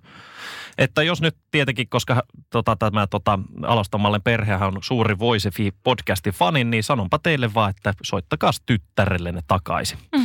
Että 0.78 1.04
jos 1.04 1.22
nyt 1.22 1.38
tietenkin, 1.52 1.90
koska 1.90 2.24
tota, 2.52 2.76
tämä 2.76 3.08
tota, 3.08 3.40
Alastomallen 3.68 4.22
perhehän 4.22 4.68
on 4.68 4.78
suuri 4.84 5.20
Voice 5.20 5.50
podcastin 5.84 6.34
fani, 6.34 6.64
niin 6.64 6.84
sanonpa 6.84 7.20
teille 7.20 7.54
vaan, 7.54 7.70
että 7.70 7.94
soittakaa 8.04 8.52
tyttärellenne 8.66 9.42
takaisin. 9.48 9.98
Mm. 10.16 10.25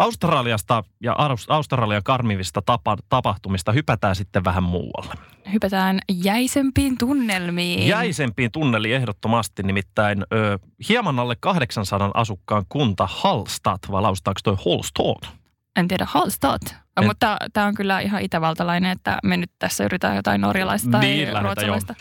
Australiasta 0.00 0.84
ja 1.00 1.12
Aus- 1.12 1.46
Australian 1.48 2.02
karmivista 2.04 2.62
tapa, 2.62 2.96
tapahtumista 3.08 3.72
hypätään 3.72 4.16
sitten 4.16 4.44
vähän 4.44 4.62
muualle. 4.62 5.14
Hypätään 5.52 5.98
jäisempiin 6.22 6.98
tunnelmiin. 6.98 7.88
Jäisempiin 7.88 8.52
tunneli 8.52 8.92
ehdottomasti, 8.92 9.62
nimittäin 9.62 10.24
ö, 10.32 10.58
hieman 10.88 11.18
alle 11.18 11.36
800 11.40 12.10
asukkaan 12.14 12.64
kunta 12.68 13.08
Hallstatt, 13.10 13.90
vai 13.90 14.02
lausutaanko 14.02 14.40
toi 14.44 14.56
Holstad? 14.64 15.28
En 15.76 15.88
tiedä, 15.88 16.06
Hallstatt. 16.08 16.62
En- 17.00 17.06
Mutta 17.06 17.36
tämä 17.52 17.66
on 17.66 17.74
kyllä 17.74 18.00
ihan 18.00 18.22
itävaltalainen, 18.22 18.90
että 18.90 19.18
me 19.24 19.36
nyt 19.36 19.50
tässä 19.58 19.84
yritetään 19.84 20.16
jotain 20.16 20.40
norjalaista 20.40 20.90
tai 20.90 21.00
Niin, 21.00 21.28
ruotsalaista. 21.42 21.94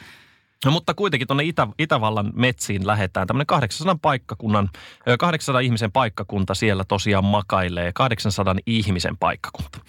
No, 0.65 0.71
mutta 0.71 0.93
kuitenkin 0.93 1.27
tuonne 1.27 1.43
Itä, 1.43 1.67
Itävallan 1.79 2.31
metsiin 2.35 2.87
lähetään. 2.87 3.27
Tämmöinen 3.27 3.45
800 3.45 3.97
paikkakunnan, 4.01 4.69
ö, 5.07 5.17
800 5.17 5.59
ihmisen 5.59 5.91
paikkakunta 5.91 6.53
siellä 6.53 6.83
tosiaan 6.83 7.25
makailee. 7.25 7.91
800 7.93 8.55
ihmisen 8.65 9.17
paikkakunta. 9.17 9.79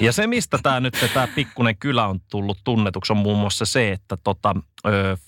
Ja 0.00 0.12
se, 0.12 0.26
mistä 0.26 0.58
tämä 0.62 0.80
nyt 0.80 0.96
tämä 1.14 1.28
pikkunen 1.34 1.76
kylä 1.76 2.06
on 2.06 2.20
tullut 2.30 2.58
tunnetuksi, 2.64 3.12
on 3.12 3.16
muun 3.16 3.38
muassa 3.38 3.64
se, 3.64 3.92
että 3.92 4.16
tota, 4.24 4.54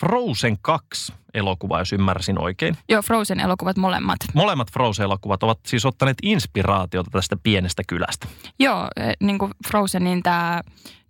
Frozen 0.00 0.58
2 0.62 1.12
elokuva, 1.34 1.78
jos 1.78 1.92
ymmärsin 1.92 2.38
oikein. 2.38 2.76
Joo, 2.88 3.02
Frozen-elokuvat 3.02 3.76
molemmat. 3.76 4.18
Molemmat 4.34 4.72
Frozen-elokuvat 4.72 5.42
ovat 5.42 5.58
siis 5.66 5.86
ottaneet 5.86 6.16
inspiraatiota 6.22 7.10
tästä 7.10 7.36
pienestä 7.42 7.82
kylästä. 7.88 8.26
Joo, 8.58 8.88
eh, 8.96 9.12
niin 9.20 9.38
kuin 9.38 9.52
Frozenin 9.68 10.22
tämä 10.22 10.60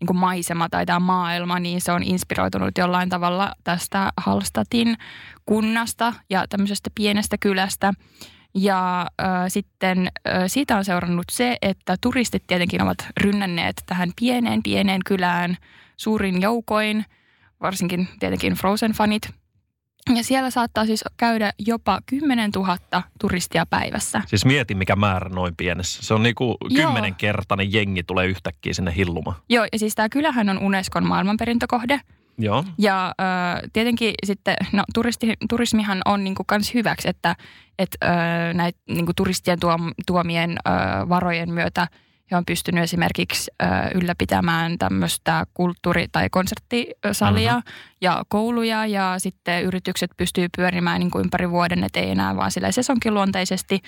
niin 0.00 0.06
kuin 0.06 0.16
maisema 0.16 0.68
tai 0.68 0.86
tämä 0.86 0.98
maailma, 0.98 1.60
niin 1.60 1.80
se 1.80 1.92
on 1.92 2.02
inspiroitunut 2.02 2.78
jollain 2.78 3.08
tavalla 3.08 3.52
tästä 3.64 4.12
Hallstatin 4.16 4.96
kunnasta 5.46 6.12
ja 6.30 6.44
tämmöisestä 6.48 6.90
pienestä 6.94 7.36
kylästä. 7.38 7.92
Ja 8.54 9.00
äh, 9.22 9.26
sitten 9.48 10.10
äh, 10.28 10.42
siitä 10.46 10.76
on 10.76 10.84
seurannut 10.84 11.24
se, 11.30 11.56
että 11.62 11.96
turistit 12.00 12.46
tietenkin 12.46 12.82
ovat 12.82 12.98
rynnänneet 13.20 13.82
tähän 13.86 14.10
pieneen, 14.20 14.62
pieneen 14.62 15.00
kylään 15.06 15.56
suurin 15.96 16.42
joukoin, 16.42 17.04
varsinkin 17.60 18.08
tietenkin 18.18 18.52
Frozen-fanit. 18.52 19.43
Ja 20.16 20.24
siellä 20.24 20.50
saattaa 20.50 20.86
siis 20.86 21.04
käydä 21.16 21.52
jopa 21.58 22.00
10 22.06 22.50
000 22.56 22.76
turistia 23.20 23.66
päivässä. 23.66 24.22
Siis 24.26 24.44
mieti, 24.44 24.74
mikä 24.74 24.96
määrä 24.96 25.28
noin 25.28 25.56
pienessä. 25.56 26.02
Se 26.02 26.14
on 26.14 26.22
niinku 26.22 26.56
Joo. 26.70 26.86
kymmenenkertainen 26.86 27.72
jengi 27.72 28.02
tulee 28.02 28.26
yhtäkkiä 28.26 28.72
sinne 28.72 28.96
hillumaan. 28.96 29.36
Joo, 29.48 29.66
ja 29.72 29.78
siis 29.78 29.94
tämä 29.94 30.08
kylähän 30.08 30.48
on 30.48 30.58
Unescon 30.58 31.06
maailmanperintökohde. 31.06 32.00
Joo. 32.38 32.64
Ja 32.78 33.14
ö, 33.20 33.68
tietenkin 33.72 34.14
sitten, 34.24 34.56
no 34.72 34.84
turisti, 34.94 35.32
turismihan 35.48 36.02
on 36.04 36.24
niinku 36.24 36.44
kans 36.46 36.74
hyväksi, 36.74 37.08
että 37.08 37.36
et, 37.78 37.96
ö, 38.04 38.06
näitä 38.54 38.78
niinku 38.88 39.12
turistien 39.16 39.60
tuom, 39.60 39.92
tuomien 40.06 40.50
ö, 40.50 40.70
varojen 41.08 41.50
myötä 41.50 41.88
he 42.30 42.36
on 42.36 42.44
pystynyt 42.44 42.84
esimerkiksi 42.84 43.50
ö, 43.62 43.66
ylläpitämään 43.94 44.78
tämmöistä 44.78 45.46
kulttuuri- 45.54 46.08
tai 46.12 46.30
konserttisalia 46.30 47.52
Mhm. 47.56 47.62
ja 48.00 48.22
kouluja 48.28 48.86
ja 48.86 49.14
sitten 49.18 49.64
yritykset 49.64 50.10
pystyy 50.16 50.46
pyörimään 50.56 51.00
niin 51.00 51.10
kuin 51.10 51.24
ympäri 51.24 51.50
vuoden, 51.50 51.84
että 51.84 52.00
ei 52.00 52.10
enää 52.10 52.36
vaan 52.36 52.50
sillä 52.50 52.72
sesonkiluonteisesti. 52.72 53.80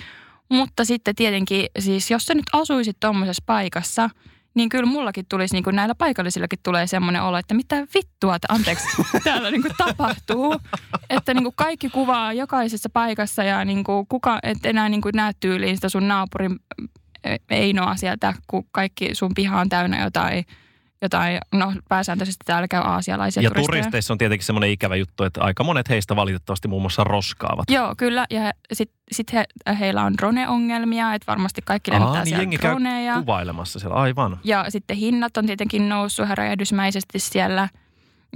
Mutta 0.48 0.84
sitten 0.84 1.14
tietenkin, 1.14 1.66
siis 1.78 2.10
jos 2.10 2.26
sä 2.26 2.34
nyt 2.34 2.44
asuisit 2.52 2.96
tuommoisessa 3.00 3.42
paikassa, 3.46 4.10
niin 4.54 4.68
kyllä 4.68 4.86
mullakin 4.86 5.26
tulisi, 5.28 5.54
niin 5.54 5.64
kuin 5.64 5.76
näillä 5.76 5.94
paikallisillakin 5.94 6.58
tulee 6.62 6.86
semmoinen 6.86 7.22
olo, 7.22 7.36
että 7.38 7.54
mitä 7.54 7.86
vittua, 7.94 8.36
että 8.36 8.46
anteeksi, 8.50 8.86
täällä 9.24 9.50
niin 9.50 9.62
kuin 9.62 9.74
tapahtuu. 9.78 10.56
Että 11.10 11.34
niin 11.34 11.42
kuin 11.44 11.54
kaikki 11.56 11.88
kuvaa 11.90 12.32
jokaisessa 12.32 12.88
paikassa 12.92 13.42
ja 13.44 13.64
niin 13.64 13.84
kuin 13.84 14.06
kuka, 14.08 14.38
et 14.42 14.66
enää 14.66 14.88
niin 14.88 15.00
kuin 15.02 15.12
näe 15.16 15.32
tyyliin 15.40 15.76
sitä 15.76 15.88
sun 15.88 16.08
naapurin 16.08 16.58
Einoa 17.50 17.96
sieltä, 17.96 18.34
kun 18.46 18.64
kaikki 18.72 19.14
sun 19.14 19.32
piha 19.34 19.60
on 19.60 19.68
täynnä 19.68 20.04
jotain, 20.04 20.44
jotain 21.02 21.38
no 21.52 21.72
pääsääntöisesti 21.88 22.44
täällä 22.46 22.68
käy 22.68 22.80
aasialaisia 22.84 23.42
Ja 23.42 23.50
turisteja. 23.50 23.66
turisteissa 23.66 24.14
on 24.14 24.18
tietenkin 24.18 24.46
semmoinen 24.46 24.70
ikävä 24.70 24.96
juttu, 24.96 25.24
että 25.24 25.40
aika 25.42 25.64
monet 25.64 25.88
heistä 25.88 26.16
valitettavasti 26.16 26.68
muun 26.68 26.82
muassa 26.82 27.04
roskaavat. 27.04 27.64
Joo, 27.70 27.94
kyllä. 27.96 28.26
Ja 28.30 28.52
sitten 28.72 28.98
sit 29.12 29.32
he, 29.32 29.44
heillä 29.80 30.02
on 30.02 30.14
drone-ongelmia, 30.18 31.14
että 31.14 31.26
varmasti 31.26 31.62
kaikki 31.64 31.90
lentää 31.90 32.08
Aa, 32.08 32.14
niin 32.16 32.26
siellä 32.26 32.42
jengi 32.42 32.58
käy 32.58 32.70
droneja. 32.70 33.14
kuvailemassa 33.14 33.78
siellä, 33.78 33.96
aivan. 33.96 34.38
Ja 34.44 34.64
sitten 34.68 34.96
hinnat 34.96 35.36
on 35.36 35.46
tietenkin 35.46 35.88
noussut 35.88 36.24
ihan 36.24 36.38
räjähdysmäisesti 36.38 37.18
siellä. 37.18 37.68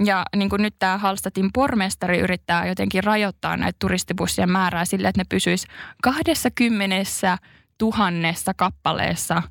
Ja 0.05 0.23
niin 0.35 0.49
kuin 0.49 0.61
nyt 0.61 0.75
tämä 0.79 0.97
Halstatin 0.97 1.49
pormestari 1.53 2.19
yrittää 2.19 2.67
jotenkin 2.67 3.03
rajoittaa 3.03 3.57
näitä 3.57 3.77
turistibussien 3.79 4.49
määrää 4.51 4.85
sille, 4.85 5.07
että 5.07 5.21
ne 5.21 5.25
pysyisi 5.29 5.67
20 6.03 6.95
tuhannessa 7.81 8.53
kappaleessa 8.53 9.43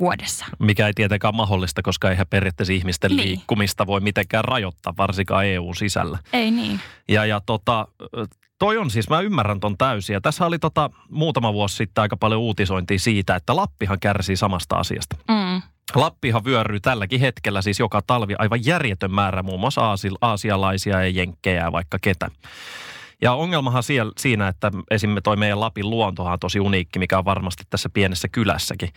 vuodessa. 0.00 0.46
Mikä 0.58 0.86
ei 0.86 0.92
tietenkään 0.94 1.36
mahdollista, 1.36 1.82
koska 1.82 2.10
eihän 2.10 2.26
periaatteessa 2.30 2.72
ihmisten 2.72 3.10
Niin. 3.10 3.28
liikkumista 3.28 3.86
voi 3.86 4.00
mitenkään 4.00 4.44
rajoittaa, 4.44 4.94
varsinkaan 4.96 5.46
EU-sisällä. 5.46 6.18
Ei 6.32 6.50
niin. 6.50 6.80
Ja, 7.08 7.24
ja 7.26 7.40
tota, 7.46 7.88
toi 8.58 8.78
on 8.78 8.90
siis, 8.90 9.08
mä 9.08 9.20
ymmärrän 9.20 9.60
ton 9.60 9.78
täysin. 9.78 10.14
Ja 10.14 10.20
tässä 10.20 10.46
oli 10.46 10.58
tota, 10.58 10.90
muutama 11.10 11.52
vuosi 11.52 11.76
sitten 11.76 12.02
aika 12.02 12.16
paljon 12.16 12.40
uutisointia 12.40 12.98
siitä, 12.98 13.36
että 13.36 13.56
Lappihan 13.56 14.00
kärsii 14.00 14.36
samasta 14.36 14.76
asiasta. 14.76 15.16
Mm. 15.28 15.62
Lappihan 15.94 16.44
vyöryy 16.44 16.80
tälläkin 16.80 17.20
hetkellä 17.20 17.62
siis 17.62 17.78
joka 17.78 18.02
talvi 18.06 18.34
aivan 18.38 18.66
järjetön 18.66 19.14
määrä 19.14 19.42
muun 19.42 19.60
muassa 19.60 19.80
aasi- 19.80 20.16
aasialaisia 20.20 21.00
ja 21.02 21.08
jenkkejä 21.08 21.72
vaikka 21.72 21.98
ketä. 22.02 22.30
Ja 23.22 23.32
ongelmahan 23.32 23.82
siellä, 23.82 24.12
siinä, 24.18 24.48
että 24.48 24.70
esimerkiksi 24.90 25.22
toi 25.22 25.36
meidän 25.36 25.60
Lapin 25.60 25.90
luontohan 25.90 26.32
on 26.32 26.38
tosi 26.38 26.60
uniikki, 26.60 26.98
mikä 26.98 27.18
on 27.18 27.24
varmasti 27.24 27.64
tässä 27.70 27.88
pienessä 27.88 28.28
kylässäkin. 28.28 28.88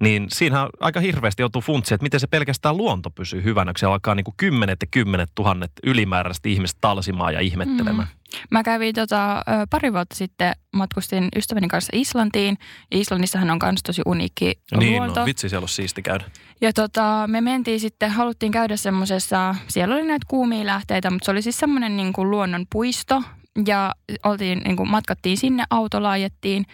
Niin 0.00 0.26
siinähän 0.28 0.68
aika 0.80 1.00
hirveästi 1.00 1.42
joutuu 1.42 1.62
funtsiin, 1.62 1.94
että 1.94 2.02
miten 2.02 2.20
se 2.20 2.26
pelkästään 2.26 2.76
luonto 2.76 3.10
pysyy 3.10 3.44
hyvänä, 3.44 3.72
kun 3.72 3.78
siellä 3.78 3.92
alkaa 3.92 4.14
niin 4.14 4.24
kuin 4.24 4.34
kymmenet 4.36 4.82
ja 4.82 4.86
kymmenet 4.90 5.30
tuhannet 5.34 5.72
ylimääräiset 5.84 6.46
ihmiset 6.46 6.76
talsimaan 6.80 7.34
ja 7.34 7.40
ihmettelemään. 7.40 8.08
Mä 8.50 8.62
kävin 8.62 8.94
tota, 8.94 9.42
pari 9.70 9.92
vuotta 9.92 10.16
sitten, 10.16 10.52
matkustin 10.72 11.28
ystäväni 11.36 11.68
kanssa 11.68 11.90
Islantiin. 11.94 12.58
Ja 12.90 12.98
Islannissahan 12.98 13.50
on 13.50 13.58
myös 13.62 13.82
tosi 13.86 14.02
uniikki 14.06 14.52
Niin, 14.78 14.96
luonto. 14.96 15.20
no, 15.20 15.26
vitsi 15.26 15.48
siellä 15.48 15.64
on 15.64 15.68
siisti 15.68 16.02
käydä. 16.02 16.24
Ja 16.60 16.72
tota, 16.72 17.24
me 17.26 17.40
mentiin 17.40 17.80
sitten, 17.80 18.10
haluttiin 18.10 18.52
käydä 18.52 18.76
semmoisessa, 18.76 19.54
siellä 19.68 19.94
oli 19.94 20.06
näitä 20.06 20.26
kuumia 20.28 20.66
lähteitä, 20.66 21.10
mutta 21.10 21.24
se 21.24 21.30
oli 21.30 21.42
siis 21.42 21.58
semmoinen 21.58 21.96
niin 21.96 22.12
kuin 22.12 22.30
luonnonpuisto. 22.30 23.22
Ja 23.66 23.94
oltiin, 24.24 24.58
niin 24.58 24.76
kuin 24.76 24.90
matkattiin 24.90 25.36
sinne, 25.36 25.64
autolla 25.70 26.10
ajettiin. 26.10 26.66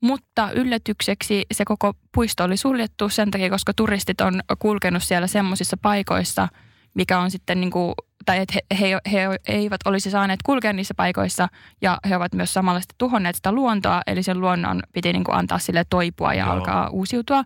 Mutta 0.00 0.50
yllätykseksi 0.50 1.46
se 1.52 1.64
koko 1.64 1.92
puisto 2.14 2.44
oli 2.44 2.56
suljettu 2.56 3.08
sen 3.08 3.30
takia, 3.30 3.50
koska 3.50 3.72
turistit 3.74 4.20
on 4.20 4.40
kulkenut 4.58 5.02
siellä 5.02 5.26
semmoisissa 5.26 5.76
paikoissa, 5.76 6.48
mikä 6.94 7.18
on 7.18 7.30
sitten 7.30 7.60
niin 7.60 7.70
kuin, 7.70 7.94
tai 8.26 8.38
että 8.38 8.54
he, 8.54 8.78
he, 8.80 8.98
he 9.12 9.38
eivät 9.46 9.80
olisi 9.84 10.10
saaneet 10.10 10.40
kulkea 10.42 10.72
niissä 10.72 10.94
paikoissa 10.94 11.48
ja 11.82 11.98
he 12.08 12.16
ovat 12.16 12.34
myös 12.34 12.54
samalla 12.54 12.80
sitten 12.80 12.98
tuhonneet 12.98 13.36
sitä 13.36 13.52
luontoa, 13.52 14.02
eli 14.06 14.22
sen 14.22 14.40
luonnon 14.40 14.82
piti 14.92 15.12
niin 15.12 15.24
kuin 15.24 15.36
antaa 15.36 15.58
sille 15.58 15.84
toipua 15.90 16.34
ja 16.34 16.44
Joo. 16.44 16.52
alkaa 16.52 16.88
uusiutua. 16.88 17.44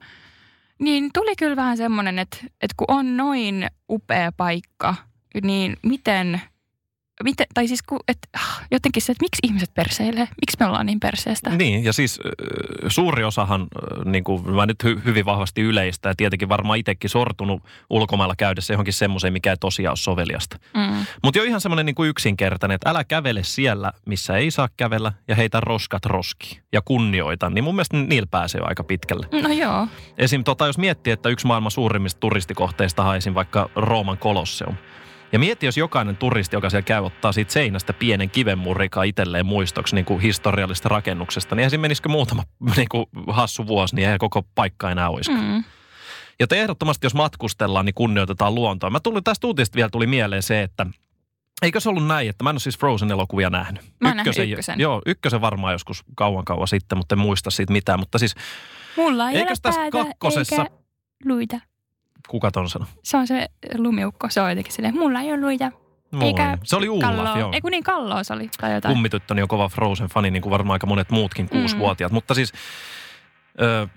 Niin 0.79 1.11
tuli 1.15 1.37
kyllä 1.37 1.57
vähän 1.57 1.77
semmoinen, 1.77 2.19
että, 2.19 2.37
että 2.43 2.75
kun 2.77 2.87
on 2.89 3.17
noin 3.17 3.67
upea 3.89 4.33
paikka, 4.33 4.95
niin 5.43 5.77
miten, 5.83 6.41
miten 7.25 7.47
tai 7.55 7.69
siis 7.69 7.83
kun, 7.83 8.01
ah, 8.35 8.61
jotenkin 8.71 9.03
se, 9.03 9.13
että 9.13 9.25
miksi 9.25 9.41
ihmiset 9.43 9.75
perseilee, 9.75 10.29
miksi 10.41 10.57
me 10.61 10.67
ollaan 10.67 10.87
niin 10.87 11.01
perseestä. 11.01 11.51
Niin, 11.51 11.85
ja 11.85 11.93
siis 11.93 12.21
suuri 12.89 13.25
osahan, 13.25 13.67
niin 14.05 14.25
kuin 14.25 14.51
mä 14.51 14.67
nyt 14.67 14.85
hy- 14.85 15.05
hyvin 15.05 15.25
vahvasti 15.25 15.61
yleistä, 15.61 16.09
ja 16.09 16.15
tietenkin 16.17 16.49
varmaan 16.49 16.79
itsekin 16.79 17.11
sortunut 17.11 17.63
ulkomailla 17.91 18.35
käydessä 18.37 18.73
johonkin 18.73 18.95
semmoiseen, 18.95 19.33
mikä 19.33 19.51
ei 19.51 19.57
tosiaan 19.57 19.91
ole 19.91 19.97
soveliasta. 19.97 20.59
Mm. 20.75 21.07
Mutta 21.25 21.39
jo 21.39 21.45
ihan 21.45 21.61
semmoinen 21.61 21.87
niin 21.87 21.95
kuin 21.95 22.11
yksinkertainen, 22.11 22.75
että 22.75 22.91
älä 22.91 23.05
kävele 23.05 23.43
siellä, 23.43 23.93
missä 24.07 24.37
ei 24.37 24.51
saa 24.51 24.69
kävellä, 24.77 25.13
ja 25.29 25.35
heitä 25.35 25.61
roskat 25.61 26.07
roskiin 26.07 26.63
ja 26.73 26.81
kunnioita. 26.85 27.51
Niin 27.51 27.65
mun 27.65 27.75
mielestä 27.75 27.97
niillä 27.97 28.29
pääsee 28.31 28.61
aika 28.65 28.85
pitkälle. 28.85 29.27
No 29.43 29.49
joo, 29.49 29.89
Esim. 30.19 30.45
Tota, 30.45 30.67
jos 30.67 30.79
miettii, 30.79 31.13
että 31.13 31.29
yksi 31.29 31.47
maailman 31.47 31.71
suurimmista 31.71 32.21
turistikohteista 32.21 33.03
haisin 33.03 33.35
vaikka 33.35 33.71
Rooman 33.77 34.19
kolosseum. 34.19 34.75
Ja 35.33 35.39
mieti, 35.39 35.67
jos 35.67 35.77
jokainen 35.77 36.17
turisti, 36.17 36.57
joka 36.57 36.71
siellä 36.71 36.85
käy, 36.85 37.05
ottaa 37.05 37.33
siitä 37.33 37.53
seinästä 37.53 37.93
pienen 37.93 38.31
kivenmurrikaa 38.31 39.03
itselleen 39.03 39.47
muistoksi 39.47 39.95
niin 39.95 40.05
kuin 40.05 40.21
historiallisesta 40.21 40.89
rakennuksesta, 40.89 41.55
niin 41.55 41.61
eihän 41.61 41.71
siinä 41.71 41.81
menisikö 41.81 42.09
muutama 42.09 42.43
niin 42.77 42.89
kuin 42.91 43.07
hassu 43.29 43.67
vuosi, 43.67 43.95
niin 43.95 44.09
ei 44.09 44.19
koko 44.19 44.43
paikka 44.55 44.91
enää 44.91 45.11
olisi. 45.11 45.31
mm. 45.31 45.65
Joten 46.41 46.59
ehdottomasti, 46.59 47.07
jos 47.07 47.15
matkustellaan, 47.15 47.87
niin 47.87 47.95
kunnioitetaan 47.95 48.55
luontoa. 48.55 48.91
Mä 48.91 49.01
tulin 49.01 49.25
tästä 49.25 49.47
uutista 49.47 49.77
vielä 49.77 49.89
tuli 49.89 50.07
mieleen 50.07 50.43
se, 50.43 50.63
että 50.63 50.87
eikö 51.63 51.81
se 51.81 51.89
ollut 51.89 52.07
näin, 52.07 52.31
että 52.31 52.45
mä 52.45 52.51
en 52.51 52.55
ole 52.55 52.61
siis 52.61 52.79
Frozen-elokuvia 52.79 53.51
nähnyt. 53.51 53.83
Mä 54.01 54.15
nähnyt 54.15 54.37
ykkösen. 54.39 54.81
Joo, 54.81 55.03
ykkösen 55.07 55.41
varmaan 55.41 55.73
joskus 55.73 56.05
kauan 56.17 56.45
kauan 56.45 56.69
sitten, 56.69 56.99
mutta 56.99 57.15
en 57.15 57.19
muista 57.19 57.51
siitä 57.51 57.73
mitään. 57.73 57.99
Mutta 57.99 58.19
siis, 58.19 58.35
mulla 58.97 59.31
ei 59.31 59.37
Eikös 59.37 59.51
ole 59.51 59.59
tässä 59.63 59.81
päätä 59.81 59.99
kakkosessa- 59.99 60.63
eikä 60.63 60.75
luita. 61.25 61.61
Kuka 62.29 62.51
ton 62.51 62.69
sanoi? 62.71 62.89
Se 63.03 63.17
on 63.17 63.27
se 63.27 63.49
lumiukko, 63.79 64.29
se 64.31 64.41
on 64.41 64.49
jotenkin 64.51 64.73
silleen, 64.73 64.95
mulla 64.95 65.21
ei 65.21 65.33
ole 65.33 65.41
luita. 65.41 65.73
Moi. 66.11 66.27
Eikä 66.27 66.59
Se 66.65 66.77
oli 66.77 66.89
Ulla, 66.89 67.39
joo. 67.39 67.51
Ei 67.53 67.61
kun 67.61 67.71
niin 67.71 67.85
kalloa 67.85 68.25
se 68.25 68.33
oli 68.33 68.49
tai 68.61 68.75
jotain. 68.75 68.95
Kummityttöni 68.95 69.43
on 69.43 69.49
kova 69.49 69.69
Frozen-fani, 69.69 70.31
niin 70.31 70.43
kuin 70.43 70.51
varmaan 70.51 70.73
aika 70.75 70.87
monet 70.87 71.11
muutkin 71.11 71.45
Mm. 71.45 71.49
kuusivuotiaat. 71.49 72.13
Mutta 72.13 72.35
siis 72.35 72.53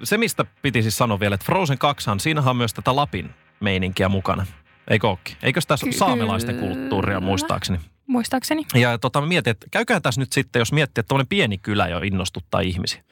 se, 0.04 0.18
mistä 0.18 0.46
piti 0.62 0.82
siis 0.82 0.98
sanoa 0.98 1.20
vielä, 1.20 1.34
että 1.36 1.46
Frozen 1.46 1.78
2, 1.78 2.10
siinähän 2.18 2.50
on 2.50 2.58
myös 2.58 2.74
tätä 2.74 2.96
Lapin 2.96 3.30
meininkiä 3.60 4.10
mukana. 4.10 4.46
Eikö 4.88 5.08
ookin? 5.10 5.36
Eikö 5.44 5.62
tässä 5.68 5.86
ole 5.86 5.92
Ky- 5.92 5.98
saamelaisten 5.98 6.56
kyllä. 6.56 6.76
kulttuuria 6.76 7.20
muistaakseni? 7.20 7.80
Muistaakseni. 8.08 8.66
Ja 8.76 8.98
tota, 8.98 9.22
mietin, 9.22 9.52
että 9.52 9.68
käykää 9.72 10.00
tässä 10.00 10.22
nyt 10.22 10.34
sitten, 10.34 10.60
jos 10.60 10.74
miettii, 10.74 11.02
että 11.02 11.08
tämmöinen 11.08 11.28
pieni 11.28 11.58
kylä 11.58 11.88
jo 11.88 12.00
innostuttaa 12.00 12.62
ihmisiä. 12.62 13.04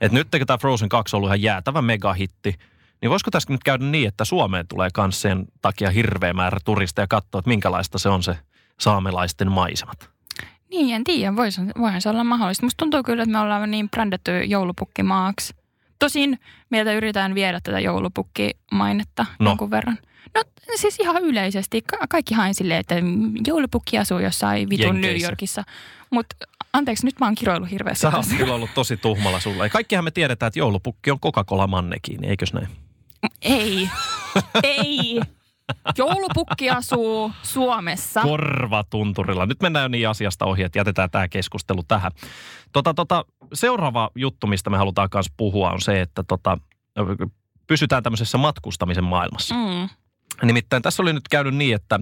Että 0.00 0.14
nyt 0.18 0.28
tämä 0.46 0.58
Frozen 0.58 0.88
2 0.88 1.16
on 1.16 1.18
ollut 1.18 1.28
ihan 1.28 1.42
jäätävä 1.42 1.82
megahitti, 1.82 2.54
niin 3.02 3.10
voisiko 3.10 3.30
tässä 3.30 3.52
nyt 3.52 3.64
käydä 3.64 3.84
niin, 3.84 4.08
että 4.08 4.24
Suomeen 4.24 4.68
tulee 4.68 4.88
myös 4.98 5.22
sen 5.22 5.46
takia 5.62 5.90
hirveä 5.90 6.32
määrä 6.32 6.58
turisteja 6.64 7.06
katsoa, 7.06 7.38
että 7.38 7.48
minkälaista 7.48 7.98
se 7.98 8.08
on 8.08 8.22
se 8.22 8.38
saamelaisten 8.80 9.52
maisemat. 9.52 10.10
Niin, 10.70 10.94
en 10.94 11.04
tiedä. 11.04 11.36
Vois, 11.36 11.60
voihan 11.78 12.00
se 12.00 12.08
olla 12.08 12.24
mahdollista. 12.24 12.66
Musta 12.66 12.76
tuntuu 12.78 13.02
kyllä, 13.02 13.22
että 13.22 13.32
me 13.32 13.38
ollaan 13.38 13.70
niin 13.70 13.90
brändätty 13.90 14.38
joulupukkimaaksi. 14.44 15.54
Tosin 15.98 16.38
meiltä 16.70 16.92
yritetään 16.92 17.34
viedä 17.34 17.60
tätä 17.62 17.80
joulupukkimainetta 17.80 19.26
No. 19.38 19.50
jonkun 19.50 19.70
verran. 19.70 19.98
No 20.34 20.42
siis 20.76 21.00
ihan 21.00 21.22
yleisesti. 21.24 21.82
Ka- 21.82 22.06
kaikki 22.08 22.34
hain 22.34 22.54
silleen, 22.54 22.80
että 22.80 22.94
joulupukki 23.46 23.98
asuu 23.98 24.18
jossain 24.18 24.70
vitun 24.70 25.00
New. 25.00 25.20
Yorkissa. 25.22 25.64
Mutta 26.10 26.36
anteeksi, 26.72 27.04
nyt 27.06 27.14
mä 27.20 27.26
oon 27.26 27.34
kiroillut 27.34 27.70
hirveästi. 27.70 28.00
Sä 28.02 28.16
oot 28.16 28.26
kyllä 28.36 28.54
ollut 28.54 28.70
tosi 28.74 28.96
tuhmalla 28.96 29.40
sulla. 29.40 29.64
Ja 29.64 29.70
kaikkihan 29.70 30.04
me 30.04 30.10
tiedetään, 30.10 30.48
että 30.48 30.58
joulupukki 30.58 31.10
on 31.10 31.20
Coca-Cola 31.20 31.66
mannekiin, 31.66 32.24
eikös 32.24 32.52
näin? 32.52 32.68
Ei. 33.42 33.90
Ei. 34.62 35.20
Joulupukki 35.98 36.70
asuu 36.70 37.32
Suomessa. 37.42 38.22
Korvatunturilla. 38.22 39.46
Nyt 39.46 39.62
mennään 39.62 39.82
jo 39.82 39.88
niin 39.88 40.08
asiasta 40.08 40.44
ohi, 40.44 40.62
että 40.62 40.78
jätetään 40.78 41.10
tämä 41.10 41.28
keskustelu 41.28 41.82
tähän. 41.82 42.12
Tota, 42.72 42.94
tota, 42.94 43.24
seuraava 43.52 44.10
juttu, 44.14 44.46
mistä 44.46 44.70
me 44.70 44.76
halutaan 44.76 45.08
myös 45.14 45.26
puhua, 45.36 45.70
on 45.70 45.80
se, 45.80 46.00
että 46.00 46.22
tota, 46.28 46.58
pysytään 47.66 48.02
tämmöisessä 48.02 48.38
matkustamisen 48.38 49.04
maailmassa. 49.04 49.54
Mm. 49.54 49.88
Nimittäin 50.42 50.82
tässä 50.82 51.02
oli 51.02 51.12
nyt 51.12 51.28
käynyt 51.30 51.54
niin, 51.54 51.74
että 51.74 52.00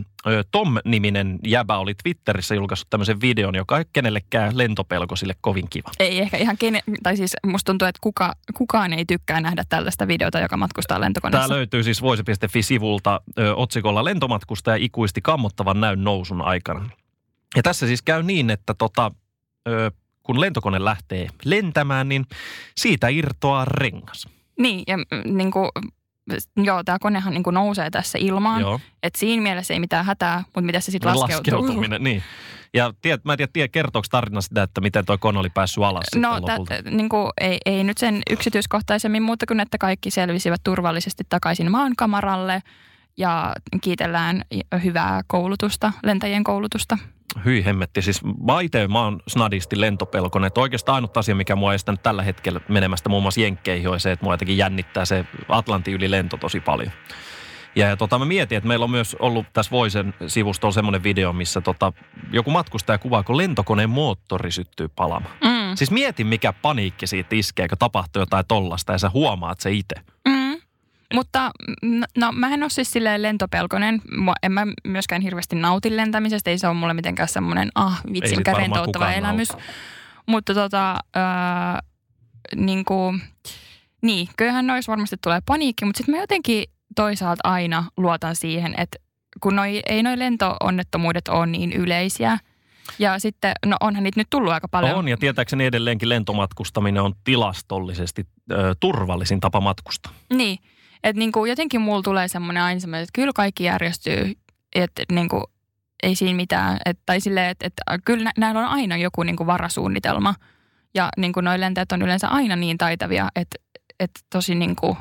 Tom-niminen 0.51 1.39
jäbä 1.47 1.79
oli 1.79 1.95
Twitterissä 2.03 2.55
julkaissut 2.55 2.91
tämmöisen 2.91 3.21
videon, 3.21 3.55
joka 3.55 3.79
ei 3.79 3.85
kenellekään 3.93 4.59
lentopelkosille 4.59 5.35
kovin 5.41 5.67
kiva. 5.71 5.91
Ei 5.99 6.21
ehkä 6.21 6.37
ihan 6.37 6.59
kene, 6.59 6.83
tai 7.03 7.17
siis 7.17 7.37
musta 7.47 7.73
tuntuu, 7.73 7.89
että 7.89 7.99
kuka, 8.03 8.35
kukaan 8.55 8.93
ei 8.93 9.05
tykkää 9.05 9.41
nähdä 9.41 9.65
tällaista 9.69 10.09
videota, 10.09 10.41
joka 10.41 10.57
matkustaa 10.57 11.01
lentokoneessa. 11.01 11.49
Tämä 11.49 11.57
löytyy 11.57 11.83
siis 11.83 12.03
voise.fi-sivulta 12.03 13.21
ö, 13.39 13.55
otsikolla 13.55 14.05
Lentomatkustaja 14.05 14.77
ikuisti 14.77 15.21
kammottavan 15.23 15.81
näyn 15.81 16.05
nousun 16.05 16.43
aikana. 16.43 16.91
Ja 17.57 17.63
tässä 17.63 17.87
siis 17.87 18.03
käy 18.03 18.23
niin, 18.23 18.51
että 18.51 18.75
tota, 18.75 19.11
ö, 19.69 19.91
kun 20.23 20.41
lentokone 20.41 20.85
lähtee 20.85 21.29
lentämään, 21.45 22.09
niin 22.09 22.27
siitä 22.77 23.09
irtoaa 23.09 23.65
rengas. 23.65 24.29
Niin, 24.59 24.83
ja 24.87 24.97
mm, 24.97 25.05
niin 25.37 25.51
kuin, 25.51 25.71
joo, 26.57 26.85
tämä 26.85 26.99
konehan 26.99 27.35
niin 27.35 27.43
nousee 27.53 27.91
tässä 27.91 28.19
ilmaan. 28.21 28.63
Että 29.03 29.19
siinä 29.19 29.43
mielessä 29.43 29.75
ei 29.75 29.81
mitään 29.81 30.05
hätää, 30.05 30.39
mutta 30.47 30.61
mitä 30.61 30.81
se 30.81 30.91
sitten 30.91 31.09
laskeutuu. 31.17 31.53
Laskeutuminen, 31.53 32.03
niin. 32.05 32.23
Ja 32.75 32.93
tiedät, 33.03 33.25
mä 33.25 33.33
en 33.33 33.37
tiedä, 33.37 33.51
tiedä, 33.53 33.69
kertooko 33.69 34.07
tarina 34.11 34.41
sitä, 34.41 34.63
että 34.63 34.81
miten 34.81 35.07
tuo 35.07 35.19
kone 35.19 35.39
oli 35.39 35.51
päässyt 35.51 35.85
alas 35.85 36.05
No, 36.15 36.35
sitten 36.35 36.53
lopulta. 36.53 36.83
tä, 36.83 36.91
niin 36.91 37.09
kuin, 37.09 37.31
ei, 37.41 37.59
ei 37.67 37.85
nyt 37.85 37.99
sen 37.99 38.23
yksityiskohtaisemmin 38.31 39.23
muuta 39.23 39.47
kuin, 39.47 39.61
että 39.61 39.79
kaikki 39.79 40.11
selvisivät 40.11 40.61
turvallisesti 40.65 41.25
takaisin 41.29 41.71
maankamaralle 41.71 42.63
ja 43.17 43.55
kiitellään 43.83 44.43
hyvää 44.85 45.23
koulutusta, 45.27 45.93
lentäjien 46.03 46.45
koulutusta. 46.45 46.99
Hyi 47.45 47.65
hemmetti. 47.65 48.03
Siis 48.03 48.25
mä 48.25 48.61
itse 48.61 48.89
mä 48.89 49.05
oon 49.05 49.21
snadisti 49.29 49.81
lentopelkonen. 49.81 50.47
Että 50.47 50.61
oikeastaan 50.61 50.95
ainut 50.95 51.17
asia, 51.17 51.35
mikä 51.35 51.57
mua 51.57 51.75
estänyt 51.75 52.03
tällä 52.03 52.23
hetkellä 52.23 52.61
menemästä 52.69 53.09
muun 53.09 53.23
muassa 53.23 53.41
Jenkkeihin, 53.41 53.89
on 53.89 54.01
se, 54.01 54.13
että 54.13 54.25
mua 54.25 54.33
jotenkin 54.33 54.59
jännittää 54.59 55.05
se 55.05 55.25
Atlantin 55.49 55.95
yli 55.95 56.11
lento 56.11 56.37
tosi 56.37 56.61
paljon. 56.61 56.93
Ja, 57.77 57.87
ja 57.87 57.97
tota, 57.97 58.19
mä 58.19 58.25
mietin, 58.25 58.59
että 58.59 58.69
meillä 58.69 58.85
on 58.85 58.91
myös 58.91 59.17
ollut 59.19 59.47
tässä 59.53 59.71
Voisen 59.71 60.15
sivustolla 60.27 60.73
semmoinen 60.73 61.03
video, 61.03 61.33
missä 61.33 61.61
tota, 61.61 61.93
joku 62.33 62.51
matkustaja 62.51 62.99
kuvaa, 62.99 63.23
kun 63.23 63.37
lentokoneen 63.37 63.91
moottori 63.91 64.51
syttyy 64.51 64.89
palamaan. 64.89 65.35
Mm. 65.45 65.77
Siis 65.77 65.91
mietin, 65.91 66.27
mikä 66.27 66.53
paniikki 66.53 67.07
siitä 67.07 67.37
iskee, 67.37 67.69
kun 67.69 67.79
tapahtuu 67.79 68.23
jotain 68.23 68.45
tollasta 68.49 68.93
ja 68.93 68.99
sä 68.99 69.11
huomaat 69.11 69.61
se 69.61 69.73
itse. 69.73 69.95
Mm. 70.29 70.36
Mutta 71.15 71.51
no 72.17 72.33
mä 72.33 72.55
en 72.55 72.63
ole 72.63 72.71
siis 72.71 72.91
silleen 72.91 73.23
lentopelkonen. 73.23 74.03
Mua, 74.17 74.35
en 74.43 74.53
mä 74.53 74.67
myöskään 74.85 75.23
hirveästi 75.23 75.57
nauti 75.57 75.97
lentämisestä. 75.97 76.51
Ei 76.51 76.59
se 76.59 76.67
ole 76.67 76.75
mulle 76.75 76.95
mitenkään 76.95 77.29
semmoinen, 77.29 77.69
ah 77.75 78.01
Ei 78.07 78.13
vitsi, 78.13 78.29
sit 78.29 78.39
mikä 78.39 78.53
varmaan 78.53 78.71
rentouttava 78.71 79.13
elämys. 79.13 79.49
nauta. 79.49 79.65
Mutta 80.27 80.55
tota, 80.55 80.93
äh, 80.93 81.83
niin 82.57 82.85
kuin, 82.85 83.23
niin, 84.03 84.29
kyllähän 84.37 84.67
noissa 84.67 84.91
varmasti 84.91 85.17
tulee 85.23 85.41
paniikki, 85.47 85.85
mutta 85.85 85.99
sitten 85.99 86.15
mä 86.15 86.21
jotenkin 86.21 86.65
toisaalta 86.97 87.41
aina 87.45 87.85
luotan 87.97 88.37
siihen, 88.37 88.75
että 88.79 88.99
kun 89.41 89.57
noi, 89.57 89.83
ei 89.89 90.03
noi 90.03 90.19
lentoonnettomuudet 90.19 91.29
ole 91.29 91.47
niin 91.47 91.73
yleisiä, 91.73 92.39
ja 92.99 93.19
sitten, 93.19 93.53
no 93.67 93.77
onhan 93.81 94.05
niitä 94.05 94.21
nyt 94.21 94.31
tullut 94.31 94.53
aika 94.53 94.69
paljon. 94.69 94.95
On, 94.95 95.09
ja 95.09 95.17
tietääkseni 95.17 95.65
edelleenkin 95.65 96.09
lentomatkustaminen 96.09 97.03
on 97.03 97.15
tilastollisesti 97.25 98.27
ö, 98.53 98.75
turvallisin 98.81 99.41
tapa 99.41 99.61
matkustaa. 99.61 100.13
Niin, 100.33 100.59
että 101.05 101.19
niinku 101.19 101.45
jotenkin 101.45 101.81
mulla 101.81 102.03
tulee 102.03 102.29
semmoinen 102.29 102.63
aina 102.63 102.81
semmoinen, 102.81 103.03
että 103.03 103.13
kyllä 103.15 103.33
kaikki 103.33 103.65
järjestyy, 103.65 104.33
että 104.75 105.03
niinku 105.13 105.45
ei 106.03 106.15
siinä 106.17 106.37
mitään. 106.37 106.79
Et, 106.85 106.99
tai 107.07 107.21
silleen, 107.21 107.51
että, 107.51 107.67
että 107.67 107.83
kyllä 108.05 108.25
nä- 108.25 108.33
näillä 108.39 108.61
on 108.61 108.67
aina 108.67 108.97
joku 108.97 109.23
niinku 109.23 109.47
varasuunnitelma. 109.47 110.35
Ja 110.95 111.09
niinku 111.17 111.41
noi 111.41 111.61
lentäjät 111.61 111.93
on 111.93 112.03
yleensä 112.03 112.29
aina 112.29 112.57
niin 112.57 112.79
taitavia, 112.79 113.29
että, 113.37 113.57
että 114.01 114.21
tosi 114.33 114.55
niinku 114.55 114.97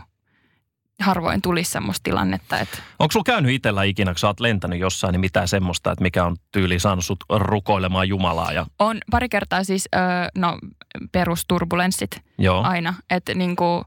harvoin 1.00 1.42
tulisi 1.42 1.72
semmoista 1.72 2.04
tilannetta, 2.04 2.60
että 2.60 2.78
Onko 3.00 3.12
sulla 3.12 3.24
käynyt 3.24 3.52
itsellä 3.52 3.84
ikinä, 3.84 4.12
kun 4.12 4.20
sä 4.20 4.28
oot 4.28 4.40
lentänyt 4.40 4.80
jossain, 4.80 5.12
niin 5.12 5.20
mitään 5.20 5.48
semmoista, 5.48 5.92
että 5.92 6.02
mikä 6.02 6.25
on 6.25 6.36
tyyli 6.52 6.80
saanut 6.80 7.06
sut 7.06 7.24
rukoilemaan 7.30 8.10
Jumalaa 8.10 8.52
ja 8.52 8.66
on 8.80 8.98
pari 9.12 9.30
kertaa 9.30 9.64
siis, 9.64 9.90
öö, 9.96 10.02
no 10.38 10.60
perusturbulenssit 11.12 12.22
joo. 12.38 12.64
aina. 12.64 12.94
Että 13.10 13.34
niinku, 13.34 13.84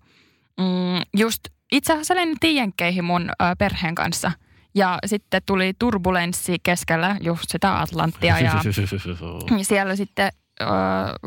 mm, 0.60 1.02
just 1.16 1.40
itse 1.72 1.92
asiassa 1.92 2.14
lennettiin 2.14 2.56
Jenkkeihin 2.56 3.04
mun 3.04 3.30
ö, 3.30 3.44
perheen 3.58 3.94
kanssa. 3.94 4.32
Ja 4.74 4.98
sitten 5.06 5.42
tuli 5.46 5.72
turbulenssi 5.78 6.56
keskellä 6.62 7.16
just 7.20 7.44
sitä 7.48 7.80
Atlanttia 7.80 8.38
ja 8.40 8.52
siellä 9.62 9.96
sitten 9.96 10.32
ö, 10.60 10.64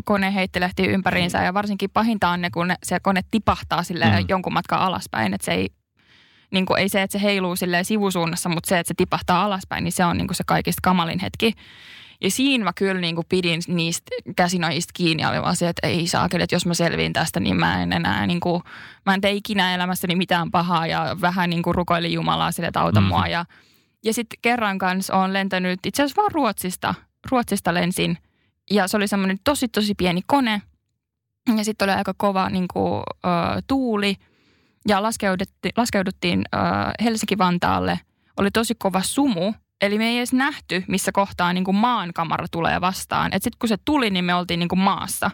kone 0.06 0.34
heittelehti 0.34 0.84
ympäriinsä 0.88 1.44
ja 1.44 1.54
varsinkin 1.54 1.90
pahinta 1.90 2.30
on 2.30 2.42
ne, 2.42 2.50
kun 2.50 2.68
ne, 2.68 2.76
se 2.84 3.00
kone 3.00 3.22
tipahtaa 3.32 3.84
sille 3.84 4.06
Mm. 4.06 4.12
mm. 4.12 4.26
jonkun 4.30 4.54
matkan 4.54 4.80
alaspäin. 4.80 5.34
Että 5.34 5.46
se 5.46 5.52
ei, 5.52 5.70
niin 6.52 6.66
kuin, 6.66 6.80
ei 6.80 6.90
se, 6.90 7.02
että 7.02 7.20
se 7.20 7.24
heiluu 7.24 7.56
silleen 7.56 7.86
sivusuunnassa, 7.86 8.50
mutta 8.50 8.70
se, 8.70 8.80
että 8.80 8.88
se 8.88 8.94
tipahtaa 8.98 9.44
alaspäin, 9.46 9.84
niin 9.84 9.92
se 9.92 10.06
on 10.06 10.18
niin 10.18 10.28
kuin 10.28 10.36
se 10.36 10.44
kaikista 10.48 10.80
kamalin 10.84 11.20
hetki. 11.20 11.54
Ja 12.22 12.32
siinä 12.32 12.64
mä 12.64 12.74
kyllä 12.74 13.02
niin 13.02 13.16
kuin 13.16 13.28
pidin 13.30 13.62
niistä 13.68 14.12
käsinojista 14.36 14.92
kiinni 14.94 15.24
ja 15.24 15.30
olin 15.30 15.42
vaan 15.42 15.56
se, 15.56 15.70
että 15.70 15.88
ei 15.88 16.08
saa 16.08 16.30
kyllä, 16.30 16.44
että 16.44 16.56
jos 16.56 16.66
mä 16.66 16.74
selviin 16.74 17.14
tästä, 17.14 17.40
niin 17.40 17.56
mä 17.56 17.84
en 17.84 17.94
enää 17.94 18.28
niin 18.28 18.40
kuin, 18.40 18.64
mä 19.06 19.14
en 19.14 19.22
tee 19.22 19.32
ikinä 19.32 19.76
elämässäni 19.76 20.16
mitään 20.16 20.52
pahaa 20.52 20.88
ja 20.88 21.18
vähän 21.22 21.50
niin 21.50 21.64
kuin 21.64 21.76
rukoilin 21.76 22.14
Jumalaa 22.14 22.52
sille, 22.52 22.68
että 22.68 22.82
auta 22.82 23.02
mm. 23.02 23.08
mua. 23.08 23.28
Ja, 23.28 23.46
ja 24.06 24.14
sitten 24.14 24.40
kerran 24.42 24.78
kanssa 24.78 25.16
olen 25.16 25.34
lentänyt 25.34 25.86
itse 25.86 26.04
asiassa 26.04 26.22
vaan 26.22 26.32
Ruotsista, 26.32 26.94
Ruotsista 27.32 27.74
lensin 27.74 28.18
ja 28.72 28.88
se 28.88 28.98
oli 28.98 29.08
semmoinen 29.08 29.38
tosi 29.44 29.68
tosi 29.68 29.96
pieni 29.96 30.22
kone 30.28 30.62
ja 31.58 31.64
sitten 31.64 31.90
oli 31.90 31.98
aika 31.98 32.14
kova 32.18 32.50
niin 32.50 32.68
kuin, 32.74 33.04
ö, 33.26 33.62
tuuli 33.68 34.16
ja 34.88 35.04
laskeuduttiin, 35.04 35.72
laskeuduttiin 35.78 36.44
ö, 36.56 36.58
Helsinki-Vantaalle. 37.04 38.00
Oli 38.38 38.52
tosi 38.52 38.76
kova 38.76 39.02
sumu, 39.02 39.54
eli 39.82 39.98
me 39.98 40.08
ei 40.08 40.18
edes 40.18 40.34
nähty, 40.34 40.84
missä 40.88 41.12
kohtaa 41.12 41.54
niin 41.54 41.64
kuin 41.64 41.78
maankamara 41.78 42.46
tulee 42.52 42.82
vastaan. 42.82 43.32
Sitten 43.34 43.60
kun 43.60 43.70
se 43.70 43.78
tuli, 43.86 44.10
niin 44.10 44.26
me 44.26 44.36
oltiin 44.36 44.60
niin 44.60 44.70
kuin 44.70 44.80
maassa. 44.80 45.32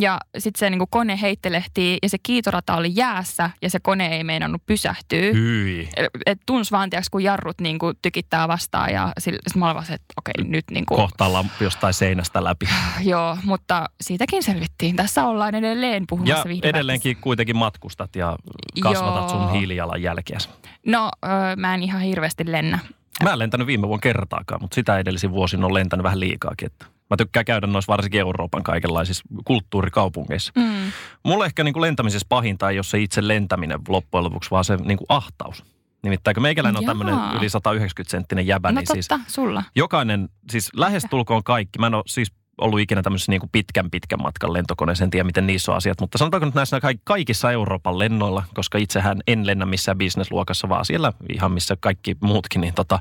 Ja 0.00 0.20
sitten 0.38 0.58
se 0.58 0.70
niin 0.70 0.78
kuin 0.78 0.88
kone 0.90 1.18
heittelehtii 1.20 1.98
ja 2.02 2.08
se 2.08 2.18
kiitorata 2.22 2.76
oli 2.76 2.92
jäässä 2.94 3.50
ja 3.62 3.70
se 3.70 3.80
kone 3.80 4.06
ei 4.06 4.24
meinannut 4.24 4.62
pysähtyä. 4.66 5.18
Hyi. 5.32 5.88
Et 6.26 6.38
tunsi 6.46 6.70
vaan, 6.70 6.90
tiiäks, 6.90 7.10
kun 7.10 7.22
jarrut 7.22 7.60
niin 7.60 7.78
kuin 7.78 7.94
tykittää 8.02 8.48
vastaan 8.48 8.92
ja 8.92 9.12
sitten 9.18 9.58
mä 9.60 9.70
olin 9.70 9.82
että 9.82 10.14
okei, 10.16 10.44
nyt 10.44 10.64
niin 10.70 10.86
kuin, 10.86 10.96
Kohtaalla 10.96 11.44
jostain 11.60 11.94
seinästä 11.94 12.44
läpi. 12.44 12.66
Joo, 13.10 13.36
mutta 13.44 13.86
siitäkin 14.00 14.42
selvittiin. 14.42 14.96
Tässä 14.96 15.24
ollaan 15.24 15.54
edelleen 15.54 16.04
puhumassa 16.08 16.38
Ja 16.38 16.44
viihdeväkissä. 16.44 16.68
edelleenkin 16.78 17.16
kuitenkin 17.20 17.56
matkustat 17.56 18.16
ja 18.16 18.36
kasvatat 18.82 19.28
sun 19.28 19.42
Joo. 19.42 19.52
hiilijalanjälkeäsi. 19.52 20.48
No, 20.86 21.10
öö, 21.24 21.56
mä 21.56 21.74
en 21.74 21.82
ihan 21.82 22.00
hirveästi 22.00 22.44
lennä. 22.52 22.78
Mä 23.22 23.32
en 23.32 23.38
lentänyt 23.38 23.66
viime 23.66 23.88
vuonna 23.88 24.00
kertaakaan, 24.00 24.62
mutta 24.62 24.74
sitä 24.74 24.98
edellisin 24.98 25.30
vuosin 25.30 25.64
on 25.64 25.74
lentänyt 25.74 26.04
vähän 26.04 26.20
liikaakin. 26.20 26.66
Että 26.66 26.86
mä 27.10 27.16
tykkään 27.16 27.44
käydä 27.44 27.66
noissa 27.66 27.92
varsinkin 27.92 28.20
Euroopan 28.20 28.62
kaikenlaisissa 28.62 29.24
kulttuurikaupungeissa. 29.44 30.52
Mm. 30.56 30.92
Mulle 31.22 31.46
ehkä 31.46 31.64
niin 31.64 31.72
kuin 31.72 31.80
lentämisessä 31.82 32.26
pahinta 32.28 32.70
ei 32.70 32.78
ole 32.78 32.84
se 32.84 32.98
itse 32.98 33.28
lentäminen 33.28 33.80
loppujen 33.88 34.24
lopuksi, 34.24 34.50
vaan 34.50 34.64
se 34.64 34.76
niin 34.76 34.98
kuin 34.98 35.06
ahtaus. 35.08 35.64
Nimittäin 36.02 36.34
kun 36.34 36.42
meikäläinen 36.42 36.78
on 36.78 36.84
tämmöinen 36.84 37.18
yli 37.38 37.48
190 37.48 38.10
senttinen 38.10 38.46
jäbä, 38.46 38.72
No 38.72 38.80
niin 38.80 38.86
siis 38.92 39.08
totta, 39.08 39.24
sulla. 39.30 39.62
jokainen, 39.76 40.28
siis 40.50 40.70
lähestulkoon 40.76 41.44
kaikki, 41.44 41.78
mä 41.78 41.86
en 41.86 41.94
ole 41.94 42.02
siis 42.06 42.32
ollut 42.60 42.80
ikinä 42.80 43.02
tämmöisessä 43.02 43.32
niin 43.32 43.40
kuin 43.40 43.50
pitkän 43.52 43.90
pitkän 43.90 44.22
matkan 44.22 44.52
lentokoneessa, 44.52 45.04
en 45.04 45.10
tiedä 45.10 45.24
miten 45.24 45.46
niissä 45.46 45.72
on 45.72 45.76
asiat, 45.76 46.00
mutta 46.00 46.18
sanotaanko 46.18 46.46
nyt 46.46 46.54
näissä 46.54 46.80
kaik- 46.80 47.00
kaikissa 47.04 47.50
Euroopan 47.50 47.98
lennoilla, 47.98 48.44
koska 48.54 48.78
itsehän 48.78 49.20
en 49.26 49.46
lennä 49.46 49.66
missään 49.66 49.98
bisnesluokassa, 49.98 50.68
vaan 50.68 50.84
siellä 50.84 51.12
ihan 51.32 51.52
missä 51.52 51.76
kaikki 51.80 52.16
muutkin, 52.20 52.60
niin, 52.60 52.74
tota, 52.74 52.98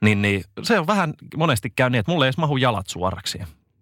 niin, 0.00 0.22
niin 0.22 0.44
se 0.62 0.78
on 0.78 0.86
vähän 0.86 1.14
monesti 1.36 1.70
käy 1.70 1.90
niin, 1.90 2.00
että 2.00 2.12
mulle 2.12 2.24
ei 2.24 2.28
edes 2.28 2.38
mahu 2.38 2.56
jalat 2.56 2.86
suoraksi. 2.86 3.38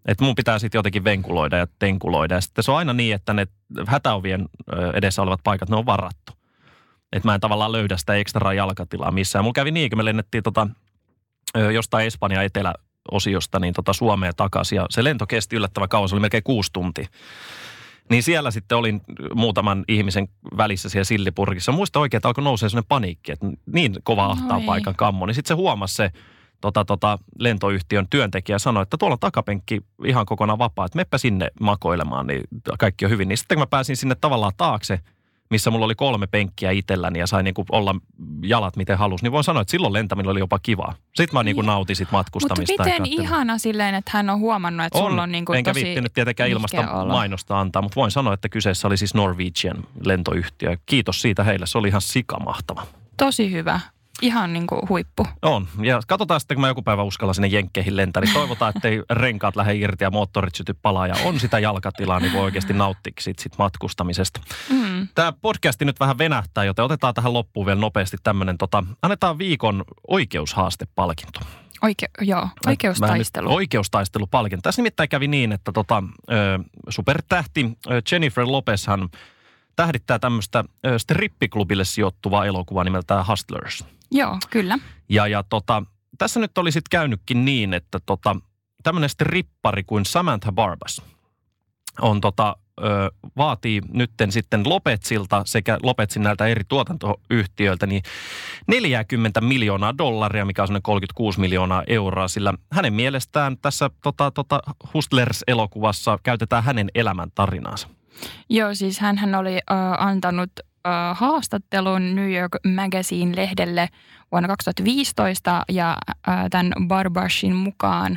Että 0.07 0.25
mun 0.25 0.35
pitää 0.35 0.59
sitten 0.59 0.79
jotenkin 0.79 1.05
venkuloida 1.05 1.57
ja 1.57 1.67
tenkuloida. 1.79 2.35
Ja 2.35 2.41
sitten 2.41 2.65
se 2.65 2.71
on 2.71 2.77
aina 2.77 2.93
niin, 2.93 3.15
että 3.15 3.33
ne 3.33 3.47
hätäovien 3.87 4.49
edessä 4.95 5.23
olevat 5.23 5.41
paikat, 5.45 5.69
ne 5.69 5.77
on 5.77 5.87
varattu. 5.87 6.33
Että 7.13 7.29
mä 7.29 7.35
en 7.35 7.41
tavallaan 7.41 7.73
löydä 7.73 7.97
sitä 7.97 8.15
ekstra 8.15 8.53
jalkatilaa 8.53 9.11
missään. 9.11 9.45
Mulla 9.45 9.53
kävi 9.53 9.71
niin, 9.71 9.91
kun 9.91 9.97
me 9.97 10.05
lennettiin 10.05 10.43
tota, 10.43 10.69
jostain 11.75 12.07
Espanjan 12.07 12.45
eteläosiosta 13.11 13.61
niin 13.61 13.75
tota 13.75 13.93
Suomeen 13.93 14.33
takaisin. 14.37 14.77
Ja 14.77 14.87
se 14.91 15.05
lento 15.05 15.27
kesti 15.27 15.57
yllättävän 15.57 15.89
kauan, 15.89 16.09
se 16.09 16.15
oli 16.15 16.21
melkein 16.21 16.43
kuusi 16.43 16.73
tuntia. 16.73 17.09
Niin 18.11 18.23
siellä 18.23 18.51
sitten 18.51 18.79
olin 18.79 19.01
muutaman 19.35 19.85
ihmisen 19.89 20.29
välissä 20.57 20.89
siellä 20.89 21.05
sillipurkissa. 21.05 21.73
Muista 21.73 22.01
oikein, 22.01 22.19
että 22.19 22.29
alkoi 22.29 22.45
nousee 22.45 22.69
sellainen 22.69 22.89
paniikki, 22.89 23.33
että 23.33 23.47
niin 23.73 23.97
kova 24.03 24.27
ahtaa 24.27 24.57
Oi. 24.57 24.65
paikan 24.65 24.95
kammo. 24.97 25.27
Niin 25.27 25.35
sitten 25.35 25.49
se 25.49 25.55
huomasi 25.55 25.95
se 25.95 26.11
tota, 26.61 26.85
tota, 26.85 27.19
lentoyhtiön 27.39 28.07
työntekijä 28.11 28.59
sanoi, 28.59 28.83
että 28.83 28.97
tuolla 28.97 29.15
on 29.15 29.21
takapenkki 29.21 29.81
ihan 30.05 30.27
kokonaan 30.27 30.59
vapaa, 30.59 30.87
että 30.87 30.97
meppä 30.97 31.19
sinne 31.19 31.49
makoilemaan, 31.61 32.27
niin 32.27 32.43
kaikki 32.79 33.05
on 33.05 33.11
hyvin. 33.11 33.29
Niin 33.29 33.39
sitten 33.39 33.57
kun 33.57 33.63
mä 33.63 33.67
pääsin 33.67 33.97
sinne 33.97 34.15
tavallaan 34.15 34.53
taakse, 34.57 35.01
missä 35.51 35.71
mulla 35.71 35.85
oli 35.85 35.95
kolme 35.95 36.27
penkkiä 36.27 36.71
itselläni 36.71 37.19
ja 37.19 37.27
sain 37.27 37.45
niinku 37.45 37.65
olla 37.73 37.95
jalat 38.43 38.77
miten 38.77 38.99
halusi, 38.99 39.25
niin 39.25 39.33
voin 39.33 39.45
sanoa, 39.45 39.63
että 39.63 39.71
silloin 39.71 39.93
lentäminen 39.93 40.31
oli 40.31 40.41
jopa 40.41 40.59
kivaa. 40.59 40.95
Sitten 41.15 41.39
mä 41.39 41.43
niinku 41.43 41.63
Niin. 41.63 41.67
nautin 41.67 41.97
sit 41.97 42.07
Mutta 42.09 42.17
matkustamista. 42.17 42.73
ja 42.73 42.85
miten 42.85 43.07
ihana 43.07 43.59
silleen, 43.59 43.95
että 43.95 44.11
hän 44.15 44.31
on 44.31 44.39
huomannut, 44.39 44.87
että 44.87 44.99
sulla 44.99 45.23
on 45.23 45.33
niin 45.33 45.45
kuin 45.45 45.57
Enkä 45.57 45.71
tosi 45.71 45.85
viittinyt 45.85 46.13
tietenkään 46.13 46.51
ilmasta 46.51 46.91
olo. 46.91 47.13
mainosta 47.13 47.61
antaa, 47.61 47.83
mutta 47.83 47.97
voin 47.97 48.11
sanoa, 48.11 48.35
että 48.35 48.49
kyseessä 48.49 48.89
oli 48.89 48.97
siis 48.97 49.15
Norwegian 49.15 49.85
lentoyhtiö. 50.05 50.77
Kiitos 50.87 51.23
siitä 51.23 51.45
heille, 51.45 51.67
se 51.67 51.79
oli 51.79 51.89
ihan 51.89 52.01
sikamahtava. 52.03 52.87
Tosi 53.17 53.53
hyvä. 53.53 53.81
Ihan 54.21 54.53
niin 54.53 54.67
kuin 54.67 54.89
huippu. 54.89 55.27
On. 55.43 55.69
Ja 55.83 56.01
katsotaan 56.07 56.41
sitten, 56.41 56.55
kun 56.55 56.61
mä 56.61 56.69
joku 56.69 56.83
päivä 56.83 57.03
uskallan 57.03 57.35
sinne 57.35 57.49
jenkkeihin 57.49 57.97
lentää, 57.97 58.23
niin 58.23 58.35
toivotaan, 58.35 58.73
ettei 58.77 59.03
renkaat 59.11 59.57
lähde 59.57 59.75
irti 59.75 60.05
ja 60.05 60.11
moottorit 60.11 60.55
syty 60.55 60.75
palaa 60.83 61.07
ja 61.07 61.15
on 61.25 61.41
sitä 61.41 61.59
jalkatilaa, 61.59 62.21
niin 62.21 62.33
voi 62.33 62.43
oikeasti 62.43 62.73
nauttia 62.73 63.13
siitä, 63.21 63.43
siitä 63.43 63.57
matkustamisesta. 63.59 64.41
Mm. 64.71 65.09
Tämä 65.15 65.33
podcasti 65.33 65.85
nyt 65.85 66.01
vähän 66.01 66.19
venähtää, 66.19 66.65
joten 66.65 66.85
otetaan 66.85 67.15
tähän 67.15 67.33
loppuun 67.33 67.67
vielä 67.67 67.81
nopeasti 67.81 68.17
tämmöinen, 68.23 68.59
tota, 68.59 68.85
annetaan 69.03 69.39
viikon 69.39 69.85
oikeushaastepalkinto. 70.09 71.41
Oike- 71.85 72.25
joo, 72.27 72.49
oikeustaistelu. 72.67 73.55
Oikeustaistelupalkinto. 73.55 74.63
Tässä 74.63 74.83
nimittäin 74.83 75.09
kävi 75.09 75.29
niin, 75.29 75.53
että 75.53 75.73
tota, 75.73 76.03
supertähti 76.89 77.79
Jennifer 78.13 78.45
Lopezhan 78.47 79.09
tähdittää 79.77 80.19
tämmöistä 80.19 80.65
strippiklubille 80.99 81.85
sijoittuvaa 81.85 82.47
elokuvaa 82.47 82.85
nimeltään 82.85 83.27
Hustlers. 83.27 83.85
Joo, 84.11 84.39
kyllä. 84.51 84.79
Ja, 85.09 85.27
ja 85.27 85.43
tota, 85.43 85.83
tässä 86.19 86.41
nyt 86.41 86.59
oli 86.59 86.73
sitten 86.73 86.91
käynytkin 86.91 87.45
niin, 87.45 87.75
että 87.75 87.99
tota, 88.07 88.37
tämmöinen 88.83 89.11
strippari 89.11 89.85
kuin 89.85 90.05
Samantha 90.05 90.53
Barbas 90.53 91.03
on 92.01 92.21
tota, 92.21 92.57
ö, 92.85 93.11
vaatii 93.37 93.81
nytten 93.93 94.33
sitten 94.33 94.63
Lopetsilta 94.69 95.43
sekä 95.47 95.79
Lopetsin 95.83 96.23
näiltä 96.23 96.47
eri 96.47 96.65
tuotantoyhtiöiltä 96.69 97.87
niin 97.87 98.03
40 98.67 99.41
miljoonaa 99.41 99.99
dollaria, 99.99 100.45
mikä 100.45 100.63
on 100.63 100.83
36 100.83 101.41
miljoonaa 101.41 101.83
euroa, 101.87 102.29
sillä 102.29 102.55
hänen 102.73 102.93
mielestään 102.93 103.57
tässä 103.63 103.91
tota, 104.03 104.31
tota 104.31 104.61
Hustlers-elokuvassa 104.95 106.19
käytetään 106.23 106.65
hänen 106.65 106.89
elämän 106.95 107.31
tarinaansa. 107.35 107.89
Joo, 108.49 108.75
siis 108.75 109.01
hän 109.01 109.35
oli 109.35 109.55
äh, 109.55 110.07
antanut 110.07 110.51
äh, 110.87 111.19
haastattelun 111.19 112.15
New 112.15 112.33
York 112.33 112.53
Magazine-lehdelle 112.67 113.89
vuonna 114.33 114.49
2015 114.49 115.65
ja 115.69 115.97
äh, 116.29 116.45
tämän 116.51 116.73
Barbashin 116.89 117.57
mukaan 117.57 118.13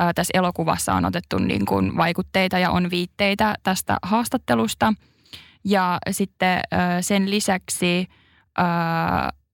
äh, 0.00 0.14
tässä 0.14 0.30
elokuvassa 0.34 0.94
on 0.94 1.04
otettu 1.04 1.38
niin 1.38 1.66
kuin 1.66 1.96
vaikutteita 1.96 2.58
ja 2.58 2.70
on 2.70 2.90
viitteitä 2.90 3.54
tästä 3.62 3.96
haastattelusta. 4.02 4.94
Ja 5.64 5.98
sitten 6.10 6.60
sen 7.00 7.30
lisäksi 7.30 8.06
äh, 8.58 8.66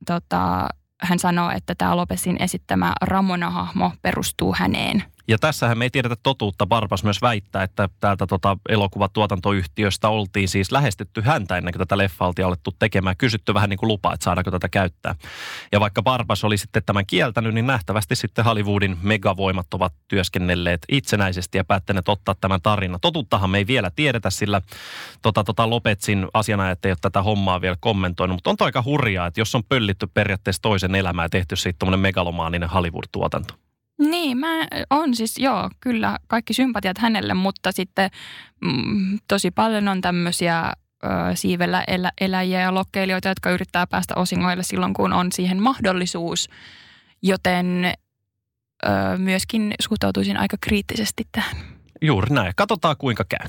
tota, 0.06 0.68
hän 1.02 1.18
sanoo, 1.18 1.50
että 1.50 1.74
tämä 1.74 1.96
Lopesin 1.96 2.42
esittämä 2.42 2.92
Ramona-hahmo 3.00 3.92
perustuu 4.02 4.54
häneen– 4.58 5.02
ja 5.28 5.38
tässähän 5.38 5.78
me 5.78 5.84
ei 5.84 5.90
tiedetä 5.90 6.16
totuutta. 6.22 6.66
Barbas 6.66 7.04
myös 7.04 7.22
väittää, 7.22 7.62
että 7.62 7.88
täältä 8.00 8.26
tota 8.26 8.56
elokuvatuotantoyhtiöstä 8.68 10.08
oltiin 10.08 10.48
siis 10.48 10.72
lähestytty 10.72 11.20
häntä 11.20 11.56
ennen 11.56 11.72
kuin 11.72 11.78
tätä 11.78 11.98
leffa 11.98 12.26
oltiin 12.26 12.46
alettu 12.46 12.74
tekemään. 12.78 13.16
Kysytty 13.16 13.54
vähän 13.54 13.70
niin 13.70 13.78
kuin 13.78 13.88
lupaa, 13.88 14.14
että 14.14 14.24
saadaanko 14.24 14.50
tätä 14.50 14.68
käyttää. 14.68 15.14
Ja 15.72 15.80
vaikka 15.80 16.02
Barbas 16.02 16.44
oli 16.44 16.58
sitten 16.58 16.82
tämän 16.86 17.06
kieltänyt, 17.06 17.54
niin 17.54 17.66
nähtävästi 17.66 18.16
sitten 18.16 18.44
Hollywoodin 18.44 18.98
megavoimat 19.02 19.74
ovat 19.74 19.92
työskennelleet 20.08 20.80
itsenäisesti 20.88 21.58
ja 21.58 21.64
päättäneet 21.64 22.08
ottaa 22.08 22.34
tämän 22.40 22.62
tarinan. 22.62 23.00
Totuuttahan 23.00 23.50
me 23.50 23.58
ei 23.58 23.66
vielä 23.66 23.90
tiedetä, 23.96 24.30
sillä 24.30 24.60
tota, 25.22 25.44
tota 25.44 25.70
Lopetsin 25.70 26.26
asianajat 26.34 26.84
ei 26.84 26.90
ole 26.90 26.98
tätä 27.00 27.22
hommaa 27.22 27.60
vielä 27.60 27.76
kommentoinut. 27.80 28.36
Mutta 28.36 28.50
on 28.50 28.56
aika 28.60 28.82
hurjaa, 28.82 29.26
että 29.26 29.40
jos 29.40 29.54
on 29.54 29.64
pöllitty 29.64 30.06
periaatteessa 30.06 30.62
toisen 30.62 30.94
elämää 30.94 31.24
ja 31.24 31.28
tehty 31.28 31.56
siitä 31.56 31.96
megalomaaninen 31.96 32.68
Hollywood-tuotanto. 32.68 33.63
Niin, 33.98 34.38
mä 34.38 34.66
on 34.90 35.14
siis, 35.14 35.38
joo, 35.38 35.70
kyllä 35.80 36.18
kaikki 36.26 36.54
sympatiat 36.54 36.98
hänelle, 36.98 37.34
mutta 37.34 37.72
sitten 37.72 38.10
mm, 38.64 39.18
tosi 39.28 39.50
paljon 39.50 39.88
on 39.88 40.00
tämmöisiä 40.00 40.72
ö, 41.04 41.08
siivellä 41.34 41.84
elä, 41.88 42.12
eläjiä 42.20 42.60
ja 42.60 42.74
lokkeilijoita, 42.74 43.28
jotka 43.28 43.50
yrittää 43.50 43.86
päästä 43.86 44.14
osingoille 44.16 44.62
silloin, 44.62 44.94
kun 44.94 45.12
on 45.12 45.32
siihen 45.32 45.62
mahdollisuus. 45.62 46.48
Joten 47.22 47.84
ö, 48.84 48.88
myöskin 49.18 49.74
suhtautuisin 49.82 50.36
aika 50.36 50.56
kriittisesti 50.60 51.22
tähän. 51.32 51.56
Juuri 52.02 52.34
näin. 52.34 52.52
Katsotaan 52.56 52.96
kuinka 52.98 53.24
käy. 53.24 53.48